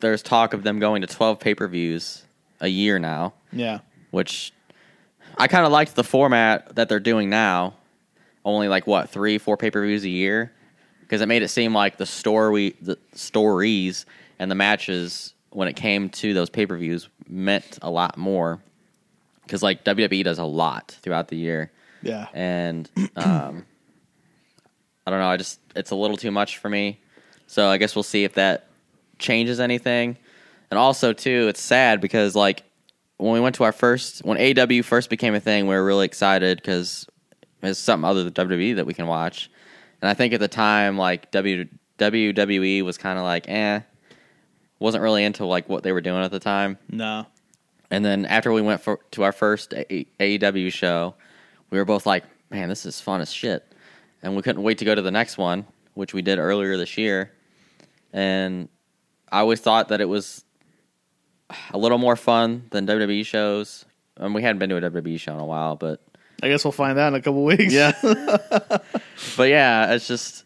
[0.00, 2.24] there's talk of them going to 12 pay-per-views
[2.60, 3.80] a year now, Yeah,
[4.10, 4.52] which
[5.36, 7.74] I kind of liked the format that they're doing now.
[8.44, 10.50] Only like what three, four pay-per-views a year,
[11.12, 14.06] because it made it seem like the story, the stories,
[14.38, 18.62] and the matches when it came to those pay-per-views meant a lot more.
[19.42, 23.66] Because like WWE does a lot throughout the year, yeah, and um,
[25.06, 25.28] I don't know.
[25.28, 26.98] I just it's a little too much for me.
[27.46, 28.68] So I guess we'll see if that
[29.18, 30.16] changes anything.
[30.70, 32.62] And also too, it's sad because like
[33.18, 36.06] when we went to our first when AW first became a thing, we were really
[36.06, 37.06] excited because
[37.62, 39.50] it's something other than WWE that we can watch.
[40.02, 41.66] And I think at the time, like w,
[41.98, 43.80] WWE was kind of like, eh,
[44.80, 46.76] wasn't really into like what they were doing at the time.
[46.90, 47.26] no,
[47.90, 51.14] And then after we went for, to our first A- AEW show,
[51.70, 53.64] we were both like, "Man, this is fun as shit,"
[54.22, 56.98] and we couldn't wait to go to the next one, which we did earlier this
[56.98, 57.32] year.
[58.12, 58.68] And
[59.30, 60.44] I always thought that it was
[61.72, 63.84] a little more fun than WWE shows.
[64.16, 66.02] And we hadn't been to a WWE show in a while, but
[66.42, 67.72] I guess we'll find out in a couple weeks.
[67.72, 67.92] yeah,
[69.36, 70.44] but yeah, it's just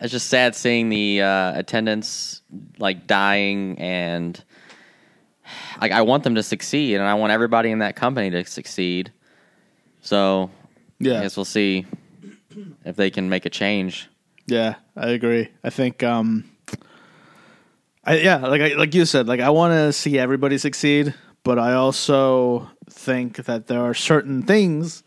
[0.00, 2.42] it's just sad seeing the uh, attendance
[2.78, 4.42] like dying and
[5.80, 9.12] like I want them to succeed and I want everybody in that company to succeed.
[10.00, 10.50] So
[10.98, 11.86] yeah, I guess we'll see
[12.84, 14.08] if they can make a change.
[14.46, 14.76] yeah.
[14.96, 15.48] I agree.
[15.64, 16.44] I think, um,
[18.04, 21.58] I yeah, like I, like you said, like I want to see everybody succeed, but
[21.58, 25.02] I also think that there are certain things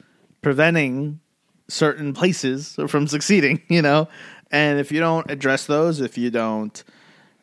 [0.48, 1.20] preventing
[1.68, 3.62] certain places from succeeding.
[3.70, 4.08] You know,
[4.50, 6.82] and if you don't address those, if you don't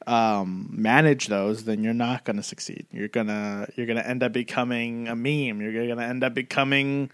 [0.06, 2.86] um, manage those, then you're not going to succeed.
[2.90, 5.60] You're gonna you're gonna end up becoming a meme.
[5.60, 7.10] You're gonna end up becoming,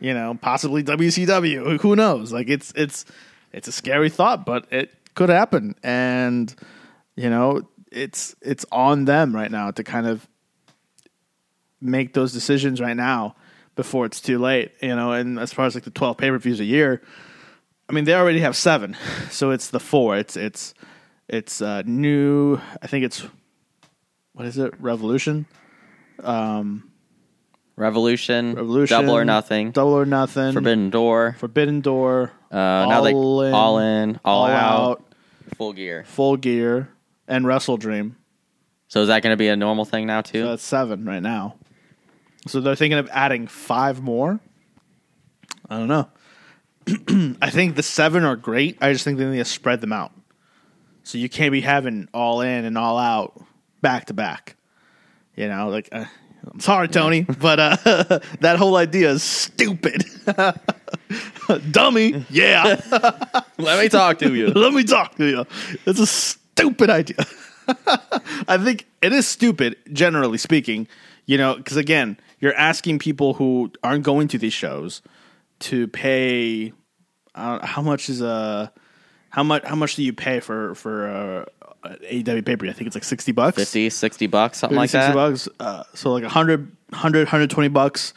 [0.00, 1.78] you know, possibly WCW.
[1.82, 2.32] Who knows?
[2.32, 3.04] Like it's it's
[3.52, 6.54] it's a scary thought, but it could happen, and
[7.14, 10.26] you know, it's it's on them right now to kind of
[11.82, 13.36] make those decisions right now
[13.76, 14.72] before it's too late.
[14.82, 17.00] You know, and as far as like the twelve pay per views a year,
[17.88, 18.96] I mean they already have seven,
[19.30, 20.16] so it's the four.
[20.16, 20.74] It's it's
[21.28, 22.58] it's uh, new.
[22.82, 23.24] I think it's
[24.32, 24.74] what is it?
[24.80, 25.46] Revolution.
[27.78, 29.00] Revolution, Revolution.
[29.00, 30.52] Double or Nothing, Double or nothing.
[30.54, 32.32] Forbidden Door, Forbidden Door.
[32.50, 33.52] uh, now they All In.
[33.54, 35.04] all in, all, All out, out.
[35.56, 36.04] full gear.
[36.04, 36.88] Full Gear,
[37.28, 38.16] and Wrestle Dream.
[38.88, 40.40] So is that going to be a normal thing now too?
[40.42, 41.56] So that's seven right now.
[42.46, 44.40] So they're thinking of adding five more.
[45.68, 46.08] I don't know.
[47.42, 48.78] I think the seven are great.
[48.80, 50.12] I just think they need to spread them out.
[51.02, 53.40] So you can't be having all in and all out
[53.80, 54.56] back to back.
[55.34, 56.06] You know, like uh,
[56.52, 57.76] I'm sorry, Tony, but uh,
[58.40, 60.04] that whole idea is stupid.
[61.70, 62.80] Dummy, yeah.
[63.58, 64.48] Let me talk to you.
[64.48, 65.46] Let me talk to you.
[65.86, 67.24] It's a stupid idea.
[68.48, 70.88] I think it is stupid, generally speaking.
[71.26, 75.02] You know, because again, you're asking people who aren't going to these shows
[75.60, 76.72] to pay.
[77.34, 78.72] Uh, how much is a
[79.30, 81.46] how much how much do you pay for for
[81.84, 82.70] uh, AEW pay per view?
[82.70, 83.56] I think it's like sixty bucks.
[83.56, 85.14] 50, 60 bucks, something 50, like 60 that.
[85.14, 85.48] bucks.
[85.60, 86.60] Uh, so like 100,
[86.90, 88.14] 100, 120 bucks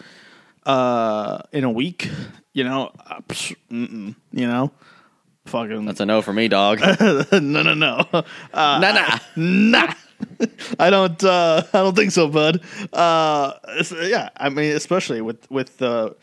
[0.65, 2.09] uh, in a week.
[2.53, 4.71] You know, uh, psh, you know,
[5.45, 6.79] fucking That's a no for me, dog.
[6.99, 8.05] no, no, no.
[8.11, 9.19] Uh, nah, nah.
[9.35, 9.93] nah.
[10.79, 11.23] I don't.
[11.23, 12.61] Uh, I don't think so, bud.
[12.91, 13.53] Uh,
[14.03, 16.15] yeah, I mean, especially with with the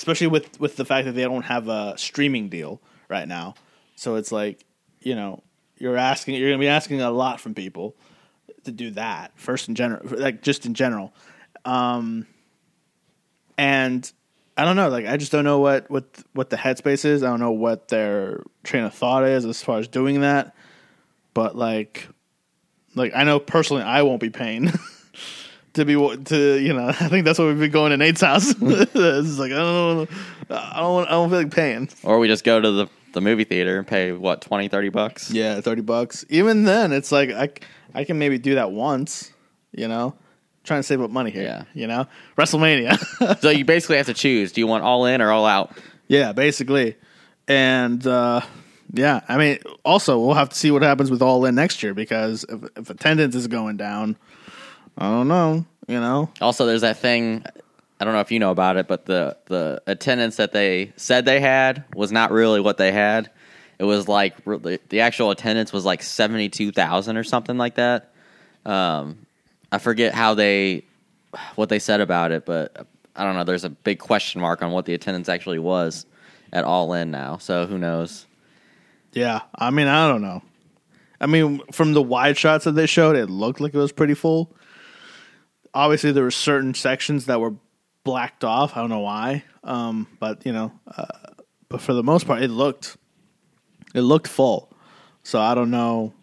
[0.00, 3.54] especially with with the fact that they don't have a streaming deal right now.
[3.96, 4.64] So it's like,
[5.00, 5.42] you know,
[5.76, 7.96] you're asking you're going to be asking a lot from people
[8.64, 11.12] to do that first in general, like just in general.
[11.66, 12.26] Um,
[13.58, 14.10] and
[14.56, 17.22] I don't know, like I just don't know what what what the headspace is.
[17.22, 20.54] I don't know what their train of thought is as far as doing that.
[21.34, 22.08] But like,
[22.94, 24.72] like I know personally, I won't be paying
[25.74, 26.88] to be to you know.
[26.88, 28.54] I think that's what we've been going to Nate's house.
[28.60, 30.06] it's like I don't, know
[30.50, 31.88] I don't, I don't feel like paying.
[32.02, 35.30] Or we just go to the the movie theater and pay what 20 30 bucks
[35.32, 36.24] Yeah, thirty bucks.
[36.28, 37.50] Even then, it's like I
[37.94, 39.32] I can maybe do that once.
[39.72, 40.14] You know,
[40.64, 41.42] trying to save up money here.
[41.42, 41.64] Yeah.
[41.74, 42.06] you know,
[42.36, 43.40] WrestleMania.
[43.40, 45.76] so you basically have to choose do you want all in or all out
[46.08, 46.96] Yeah, basically.
[47.46, 48.40] And uh,
[48.92, 51.94] yeah, I mean, also we'll have to see what happens with All In next year
[51.94, 54.16] because if, if attendance is going down,
[54.98, 55.64] I don't know.
[55.86, 57.44] You know, also there's that thing
[57.98, 61.24] i don't know if you know about it but the the attendance that they said
[61.24, 63.30] they had was not really what they had.
[63.78, 68.12] It was like the, actual attendance was like 72000 or something like that.
[68.66, 69.26] Um,
[69.72, 70.84] i forget how they
[71.54, 72.86] what they said about it but
[73.16, 76.06] i don't know there's a big question mark on what the attendance actually was
[76.52, 78.26] at all in now so who knows
[79.12, 79.42] yeah.
[79.54, 80.42] I mean, I don't know.
[81.20, 84.14] I mean, from the wide shots that they showed, it looked like it was pretty
[84.14, 84.56] full.
[85.74, 87.54] Obviously, there were certain sections that were
[88.04, 88.76] blacked off.
[88.76, 91.06] I don't know why, um, but you know, uh,
[91.68, 92.96] but for the most part, it looked
[93.94, 94.72] it looked full.
[95.22, 96.14] So I don't know.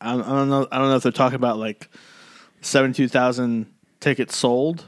[0.00, 0.68] I, I don't know.
[0.70, 1.88] I don't know if they're talking about like
[2.60, 3.66] seventy two thousand
[4.00, 4.84] tickets sold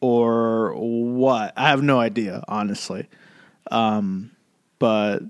[0.00, 1.54] or what.
[1.56, 3.08] I have no idea, honestly.
[3.70, 4.32] Um,
[4.78, 5.22] but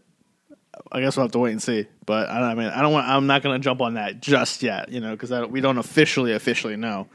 [0.90, 1.86] I guess we'll have to wait and see.
[2.06, 3.06] But I, I mean, I don't want.
[3.08, 6.32] I'm not going to jump on that just yet, you know, because we don't officially
[6.32, 7.08] officially know.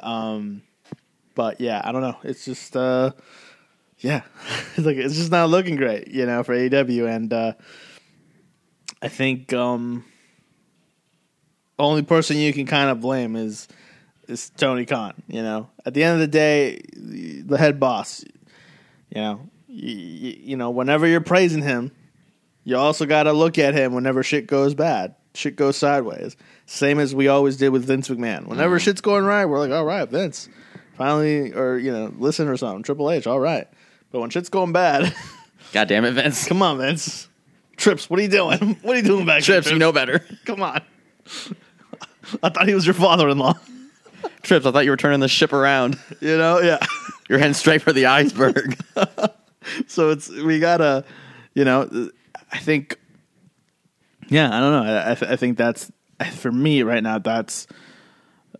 [0.00, 0.62] Um,
[1.34, 2.16] but yeah, I don't know.
[2.24, 3.12] It's just, uh,
[3.98, 4.22] yeah,
[4.76, 7.52] it's like it's just not looking great, you know, for AEW, and uh,
[9.02, 10.04] I think um,
[11.78, 13.68] only person you can kind of blame is
[14.28, 15.14] is Tony Khan.
[15.26, 18.24] You know, at the end of the day, the head boss.
[19.14, 21.92] You know, you, you know, whenever you're praising him,
[22.68, 26.36] you also got to look at him whenever shit goes bad, shit goes sideways.
[26.66, 28.46] Same as we always did with Vince McMahon.
[28.46, 28.84] Whenever Mm-hmm.
[28.84, 30.48] shit's going right, we're like, all right, Vince,
[30.96, 32.82] finally, or you know, listen or something.
[32.82, 33.66] Triple H, all right.
[34.12, 35.14] But when shit's going bad,
[35.72, 37.28] god damn it vince come on, Vince.
[37.76, 38.76] Trips, what are you doing?
[38.82, 40.80] What are you doing back trips here, you know better Come on.
[42.42, 43.54] I thought he was your father-in-law.
[44.42, 46.78] trips i thought you were turning the ship around You know, yeah.
[47.28, 48.76] you're heading straight for the iceberg
[49.86, 51.04] so it's we gotta,
[51.54, 52.10] you know,
[52.50, 52.98] I think,
[54.28, 54.92] yeah, I don't know.
[54.92, 55.90] I, I, I think that's
[56.32, 57.18] for me right now.
[57.18, 57.66] That's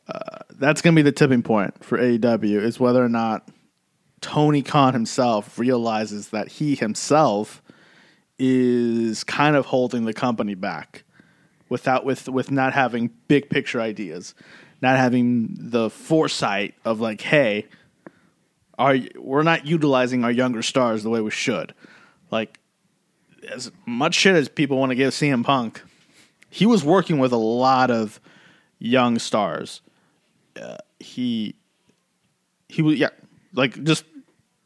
[0.09, 3.49] uh, that's gonna be the tipping point for AEW is whether or not
[4.21, 7.63] Tony Khan himself realizes that he himself
[8.39, 11.05] is kind of holding the company back
[11.69, 14.35] without with with not having big picture ideas,
[14.81, 17.67] not having the foresight of like, hey,
[18.79, 21.75] are we're not utilizing our younger stars the way we should.
[22.31, 22.59] Like
[23.51, 25.83] as much shit as people want to give CM Punk,
[26.51, 28.21] he was working with a lot of
[28.79, 29.81] young stars.
[30.61, 31.55] Uh, he
[32.69, 33.11] he was yeah,
[33.55, 34.05] like just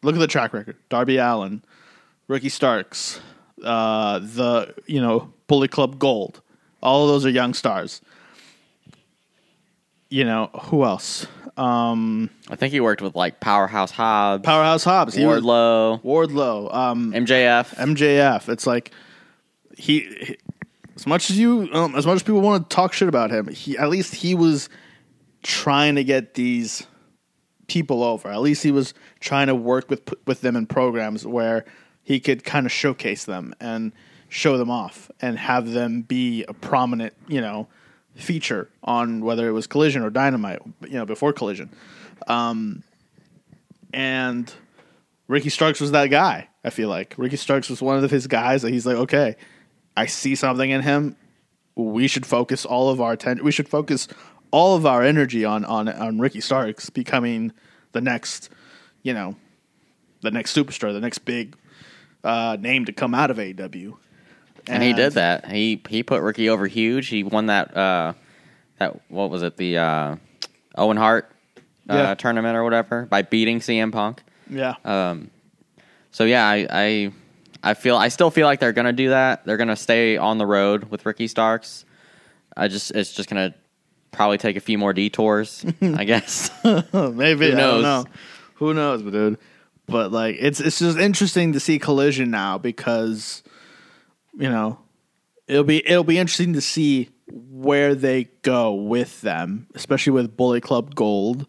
[0.03, 0.77] look at the track record.
[0.89, 1.63] Darby Allin,
[2.29, 3.21] Ricky Starks,
[3.63, 6.41] uh, the you know Bullet Club Gold.
[6.83, 8.01] All of those are young stars.
[10.13, 11.27] You know who else?
[11.57, 15.15] Um, i think he worked with like powerhouse hobbs Powerhouse Hobbs.
[15.15, 16.75] He was- wardlow Wardlow.
[16.75, 18.49] Um, mjf MJF.
[18.51, 18.91] It's like
[19.77, 20.37] he, he-
[20.97, 23.49] as much as you, um, as much as people want to talk shit about him,
[23.49, 24.69] he at least he was
[25.43, 26.87] trying to get these
[27.67, 28.29] people over.
[28.29, 31.65] At least he was trying to work with with them in programs where
[32.03, 33.93] he could kind of showcase them and
[34.29, 37.69] show them off and have them be a prominent, you know,
[38.15, 41.71] feature on whether it was Collision or Dynamite, you know, before Collision.
[42.27, 42.83] Um,
[43.93, 44.53] and
[45.29, 46.49] Ricky Starks was that guy.
[46.65, 49.37] I feel like Ricky Starks was one of his guys that he's like, okay,
[49.97, 51.17] I see something in him.
[51.75, 53.45] We should focus all of our attention.
[53.45, 54.09] We should focus
[54.51, 57.53] all of our energy on on on Ricky Starks becoming
[57.93, 58.51] the next,
[59.03, 59.37] you know,
[60.21, 61.57] the next superstar, the next big
[62.23, 63.97] uh, name to come out of AEW.
[64.69, 65.51] And he did that.
[65.51, 67.09] He he put Ricky over huge.
[67.09, 68.13] He won that uh
[68.79, 70.17] that what was it the uh,
[70.77, 71.31] Owen Hart
[71.89, 72.15] uh, Yeah.
[72.15, 74.23] tournament or whatever by beating CM Punk.
[74.51, 75.31] Yeah, Um,
[76.11, 77.13] so yeah, I, I
[77.63, 79.45] I feel I still feel like they're gonna do that.
[79.47, 81.85] They're gonna stay on the road with Ricky Starks.
[82.57, 83.55] I just it's just gonna
[84.11, 86.51] probably take a few more detours, I guess.
[86.65, 87.83] maybe Who knows?
[87.83, 88.05] know.
[88.57, 89.39] Who knows, but dude.
[89.87, 93.43] but like it's it's just interesting to see Collision now because
[94.35, 94.79] you know
[95.47, 100.63] it'll be it'll be interesting to see where they go with them, especially with Bullet
[100.63, 101.47] Club Gold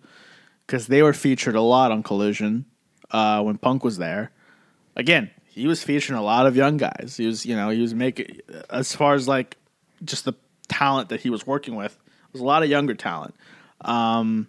[0.65, 2.65] because they were featured a lot on Collision
[3.11, 4.31] uh, when Punk was there.
[4.95, 7.15] Again, he was featuring a lot of young guys.
[7.17, 9.57] He was, you know, he was making as far as like
[10.03, 10.33] just the
[10.67, 11.93] talent that he was working with.
[11.93, 13.35] It was a lot of younger talent.
[13.81, 14.47] Um,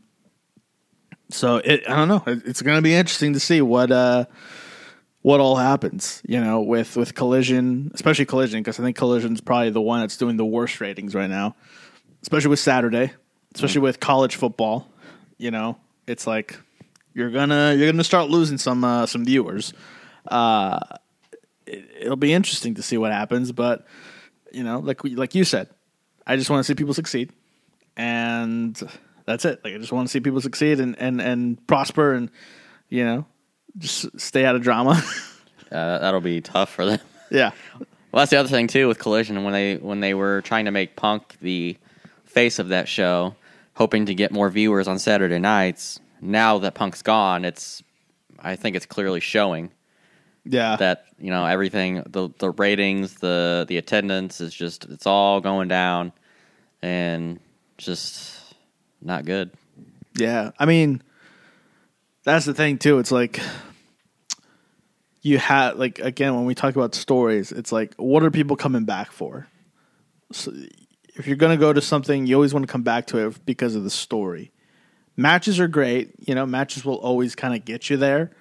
[1.31, 2.23] so it, I don't know.
[2.27, 4.27] It, it's going to be interesting to see what uh,
[5.25, 6.23] what all happens.
[6.29, 10.19] You know, with with Collision, especially Collision, because I think Collision's probably the one that's
[10.19, 11.57] doing the worst ratings right now,
[12.23, 13.11] especially with Saturday,
[13.55, 14.87] especially with college football.
[15.39, 16.59] You know, it's like
[17.15, 19.73] you're gonna you're gonna start losing some uh, some viewers.
[20.29, 20.79] Uh,
[21.67, 23.87] it, it'll be interesting to see what happens, but
[24.53, 25.71] you know, like we, like you said,
[26.27, 27.33] I just want to see people succeed,
[27.97, 28.77] and
[29.25, 29.63] that's it.
[29.65, 32.31] Like I just want to see people succeed and and and prosper, and
[32.91, 33.25] you know,
[33.79, 35.03] just stay out of drama.
[35.73, 37.01] Uh, that'll be tough for them.
[37.33, 37.51] yeah,
[38.13, 40.71] Well, that's the other thing too with Collision when they when they were trying to
[40.71, 41.77] make Punk the
[42.27, 43.35] face of that show,
[43.73, 45.99] hoping to get more viewers on Saturday nights.
[46.21, 47.83] Now that Punk's gone, it's
[48.39, 49.73] I think it's clearly showing
[50.45, 50.77] yeah.
[50.77, 55.69] that you know everything the the ratings, the the attendance is just it's all going
[55.69, 56.13] down,
[56.83, 57.41] and
[57.79, 58.55] just
[59.03, 59.51] not good.
[60.17, 61.03] Yeah, I mean,
[62.25, 62.99] that's the thing too.
[62.99, 63.41] It's like
[65.23, 68.85] you have like again when we talk about stories, it's like what are people coming
[68.85, 69.47] back for?
[70.33, 70.53] So
[71.15, 73.75] if you're gonna go to something, you always want to come back to it because
[73.75, 74.51] of the story.
[75.17, 76.45] Matches are great, you know.
[76.45, 78.33] Matches will always kind of get you there,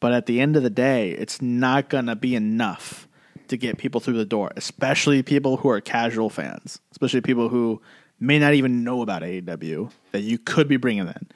[0.00, 3.08] but at the end of the day, it's not gonna be enough
[3.48, 7.80] to get people through the door, especially people who are casual fans, especially people who
[8.20, 11.26] may not even know about AEW that you could be bringing in.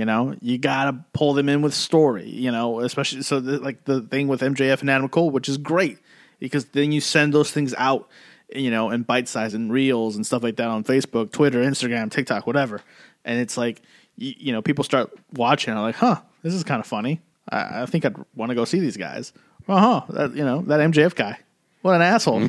[0.00, 2.26] You know, you gotta pull them in with story.
[2.26, 5.58] You know, especially so the, like the thing with MJF and Adam Cole, which is
[5.58, 5.98] great
[6.38, 8.08] because then you send those things out,
[8.48, 12.10] you know, in bite size and reels and stuff like that on Facebook, Twitter, Instagram,
[12.10, 12.80] TikTok, whatever.
[13.26, 13.82] And it's like,
[14.16, 17.20] you, you know, people start watching, and like, huh, this is kind of funny.
[17.50, 19.34] I, I think I'd want to go see these guys.
[19.68, 20.02] Uh huh.
[20.08, 21.38] That you know that MJF guy,
[21.82, 22.48] what an asshole.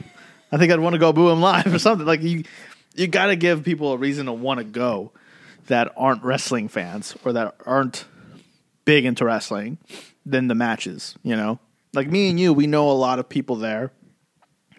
[0.54, 2.08] I think I'd want to go boo him live or something.
[2.08, 2.46] Like you,
[2.96, 5.12] you got to give people a reason to want to go
[5.72, 8.04] that aren't wrestling fans or that aren't
[8.84, 9.78] big into wrestling
[10.26, 11.60] than the matches, you know?
[11.94, 13.90] Like me and you, we know a lot of people there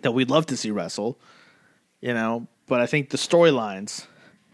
[0.03, 1.18] that we'd love to see wrestle,
[2.03, 4.07] you know, but I think the storylines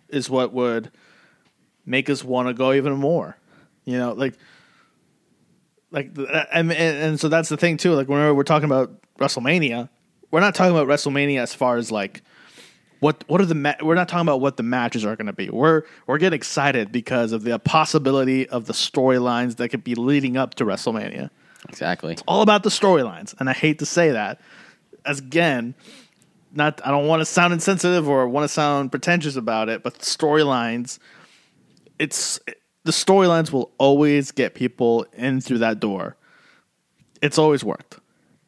[0.09, 0.93] is what would
[1.85, 3.37] make us want to go even more.
[3.85, 4.35] You know, like
[5.91, 6.17] like
[6.53, 9.89] and, and so that's the thing too, like whenever we're talking about WrestleMania,
[10.31, 12.23] we're not talking about WrestleMania as far as like
[13.01, 15.33] what what are the ma- we're not talking about what the matches are going to
[15.33, 15.51] be.
[15.51, 20.37] We're we're getting excited because of the possibility of the storylines that could be leading
[20.37, 21.31] up to WrestleMania.
[21.69, 22.13] Exactly.
[22.13, 24.41] It's all about the storylines, and I hate to say that.
[25.05, 25.75] As again,
[26.53, 29.99] not I don't want to sound insensitive or want to sound pretentious about it, but
[29.99, 30.99] storylines.
[31.99, 32.39] It's
[32.85, 36.17] the storylines will always get people in through that door.
[37.21, 37.99] It's always worked,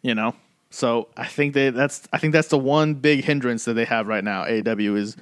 [0.02, 0.34] you know.
[0.70, 4.06] So I think they that's I think that's the one big hindrance that they have
[4.06, 4.42] right now.
[4.42, 5.16] AW is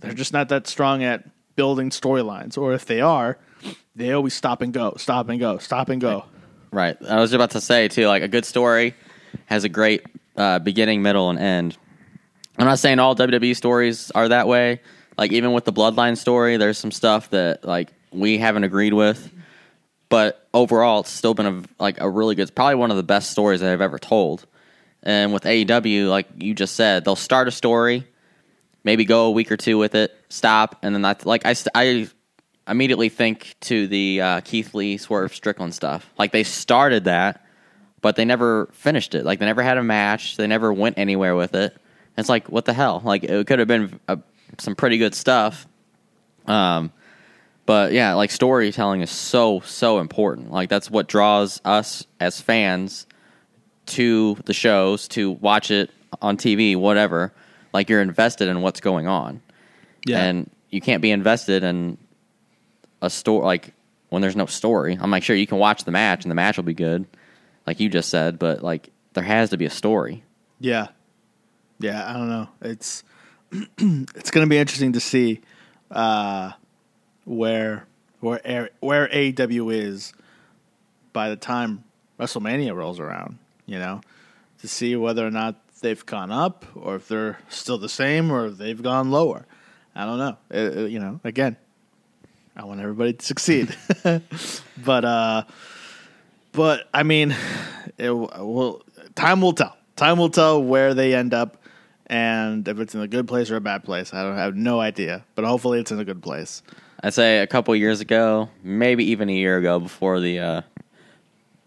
[0.00, 1.24] they're just not that strong at
[1.56, 3.38] building storylines, or if they are,
[3.96, 6.24] they always stop and go, stop and go, stop and go.
[6.70, 6.96] Right.
[7.08, 8.94] I was about to say too, like a good story
[9.46, 10.02] has a great
[10.36, 11.76] uh, beginning, middle, and end.
[12.58, 14.80] I'm not saying all WWE stories are that way.
[15.16, 19.32] Like even with the Bloodline story, there's some stuff that like we haven't agreed with,
[20.08, 23.30] but overall, it's still been a like a really good, probably one of the best
[23.30, 24.46] stories that I've ever told.
[25.02, 28.06] And with AEW, like you just said, they'll start a story,
[28.84, 32.08] maybe go a week or two with it, stop, and then that's like I, I
[32.68, 36.08] immediately think to the uh, Keith Lee Swerve Strickland stuff.
[36.18, 37.44] Like they started that,
[38.00, 39.24] but they never finished it.
[39.24, 40.36] Like they never had a match.
[40.36, 41.76] They never went anywhere with it.
[42.16, 43.02] It's like what the hell?
[43.04, 44.18] Like it could have been a,
[44.58, 45.66] some pretty good stuff.
[46.46, 46.92] Um,
[47.66, 50.52] but yeah, like storytelling is so so important.
[50.52, 53.06] Like that's what draws us as fans
[53.86, 55.90] to the shows to watch it
[56.20, 57.32] on TV, whatever.
[57.72, 59.40] Like you're invested in what's going on.
[60.06, 60.22] Yeah.
[60.22, 61.98] And you can't be invested in
[63.00, 63.74] a story like
[64.08, 64.98] when there's no story.
[65.00, 67.06] I'm like, sure, you can watch the match and the match will be good,
[67.66, 70.22] like you just said, but like there has to be a story.
[70.60, 70.88] Yeah,
[71.78, 72.08] yeah.
[72.08, 72.48] I don't know.
[72.60, 73.04] It's
[73.52, 75.40] it's going to be interesting to see
[75.90, 76.52] uh,
[77.24, 77.86] where
[78.20, 80.12] where where AEW is
[81.12, 81.84] by the time
[82.18, 83.38] WrestleMania rolls around.
[83.72, 84.02] You know,
[84.60, 88.48] to see whether or not they've gone up or if they're still the same or
[88.48, 89.46] if they've gone lower.
[89.94, 90.36] I don't know.
[90.52, 91.56] Uh, uh, you know, again,
[92.54, 93.74] I want everybody to succeed,
[94.84, 95.44] but uh,
[96.52, 97.34] but I mean,
[97.96, 98.82] it will.
[99.14, 99.74] Time will tell.
[99.96, 101.62] Time will tell where they end up,
[102.08, 104.12] and if it's in a good place or a bad place.
[104.12, 106.62] I don't I have no idea, but hopefully it's in a good place.
[107.02, 110.62] I'd say a couple years ago, maybe even a year ago, before the uh,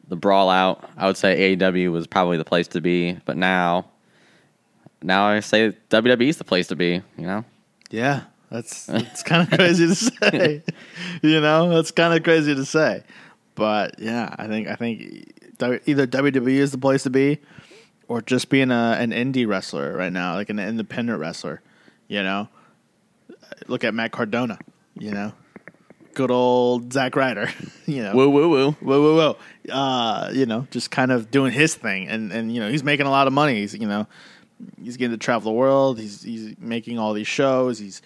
[0.07, 3.13] the brawl out, I would say AEW was probably the place to be.
[3.25, 3.85] But now,
[5.01, 7.01] now I say WWE is the place to be.
[7.17, 7.45] You know,
[7.89, 10.63] Yeah, that's that's kind of crazy to say.
[11.21, 13.03] you know, that's kind of crazy to say.
[13.55, 15.33] But yeah, I think I think
[15.85, 17.39] either WWE is the place to be,
[18.07, 21.61] or just being a, an indie wrestler right now, like an independent wrestler.
[22.07, 22.49] You know,
[23.67, 24.59] look at Matt Cardona.
[24.97, 25.33] You know,
[26.15, 27.49] good old Zack Ryder.
[27.85, 28.71] you know, woo woo woo.
[28.71, 29.71] whoa, whoa, whoa.
[29.71, 33.05] Uh, you know, just kind of doing his thing, and and you know, he's making
[33.05, 33.55] a lot of money.
[33.55, 34.07] He's you know,
[34.81, 35.99] he's getting to travel the world.
[35.99, 37.77] He's he's making all these shows.
[37.77, 38.01] He's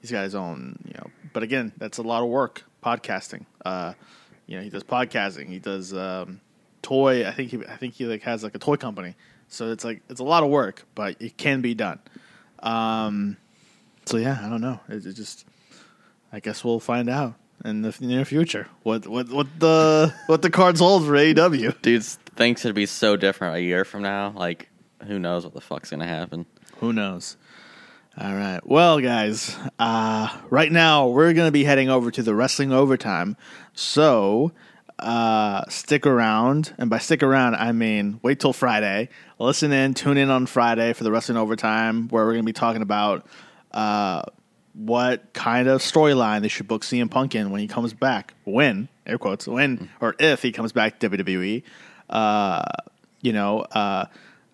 [0.00, 1.10] he's got his own, you know.
[1.32, 2.62] But again, that's a lot of work.
[2.84, 3.46] Podcasting.
[3.64, 3.94] Uh,
[4.46, 5.48] you know, he does podcasting.
[5.48, 6.40] He does um,
[6.82, 7.26] toy.
[7.26, 9.16] I think he I think he like has like a toy company.
[9.48, 11.98] So it's like it's a lot of work, but it can be done.
[12.60, 13.36] Um,
[14.04, 14.80] so yeah, I don't know.
[14.88, 15.46] It, it just
[16.32, 17.34] I guess we'll find out
[17.64, 21.80] in the near future what what what the what the cards hold for AEW.
[21.82, 24.32] Dudes, things could be so different a year from now.
[24.36, 24.68] Like,
[25.06, 26.46] who knows what the fuck's gonna happen?
[26.78, 27.36] Who knows?
[28.16, 28.60] All right.
[28.64, 33.36] Well, guys, uh, right now we're going to be heading over to the wrestling overtime.
[33.72, 34.52] So
[35.00, 36.74] uh, stick around.
[36.78, 39.08] And by stick around, I mean wait till Friday.
[39.40, 42.52] Listen in, tune in on Friday for the wrestling overtime, where we're going to be
[42.52, 43.26] talking about
[43.72, 44.22] uh,
[44.74, 48.34] what kind of storyline they should book CM Punk in when he comes back.
[48.44, 51.62] When, air quotes, when or if he comes back to WWE.
[52.10, 52.62] Uh,
[53.22, 54.06] you know, uh,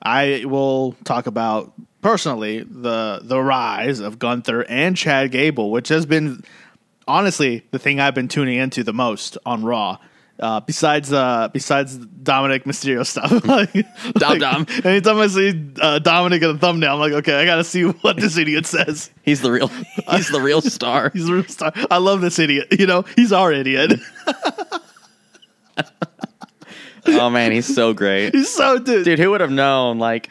[0.02, 1.72] I will talk about
[2.02, 6.44] personally the the rise of Gunther and Chad Gable, which has been
[7.09, 9.98] honestly the thing I've been tuning into the most on Raw.
[10.41, 13.73] Uh, besides uh, besides Dominic Mysterio stuff, like,
[14.15, 14.67] Dom like, Dom.
[14.85, 18.17] Anytime I see uh, Dominic in a thumbnail, I'm like, okay, I gotta see what
[18.17, 19.11] this idiot says.
[19.23, 19.69] He's the real.
[20.11, 21.11] He's the real star.
[21.12, 21.73] He's a real star.
[21.91, 22.69] I love this idiot.
[22.79, 24.01] You know, he's our idiot.
[27.19, 28.32] Oh man, he's so great.
[28.35, 29.05] he's so dude.
[29.05, 29.99] Dude, who would have known?
[29.99, 30.28] Like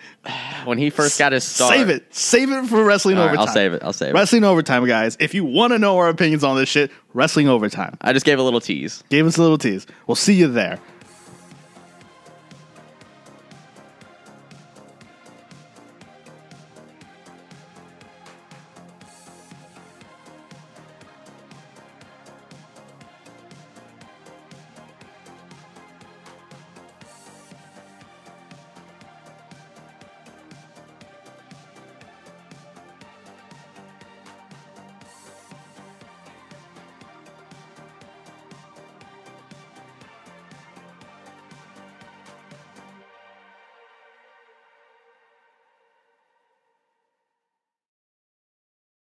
[0.65, 1.73] when he first got his start.
[1.73, 2.13] Save it.
[2.13, 3.47] Save it for wrestling All right, overtime.
[3.47, 3.83] I'll save it.
[3.83, 4.13] I'll save it.
[4.13, 5.17] Wrestling overtime, guys.
[5.19, 7.97] If you want to know our opinions on this shit, wrestling overtime.
[8.01, 9.03] I just gave a little tease.
[9.09, 9.87] Gave us a little tease.
[10.07, 10.79] We'll see you there.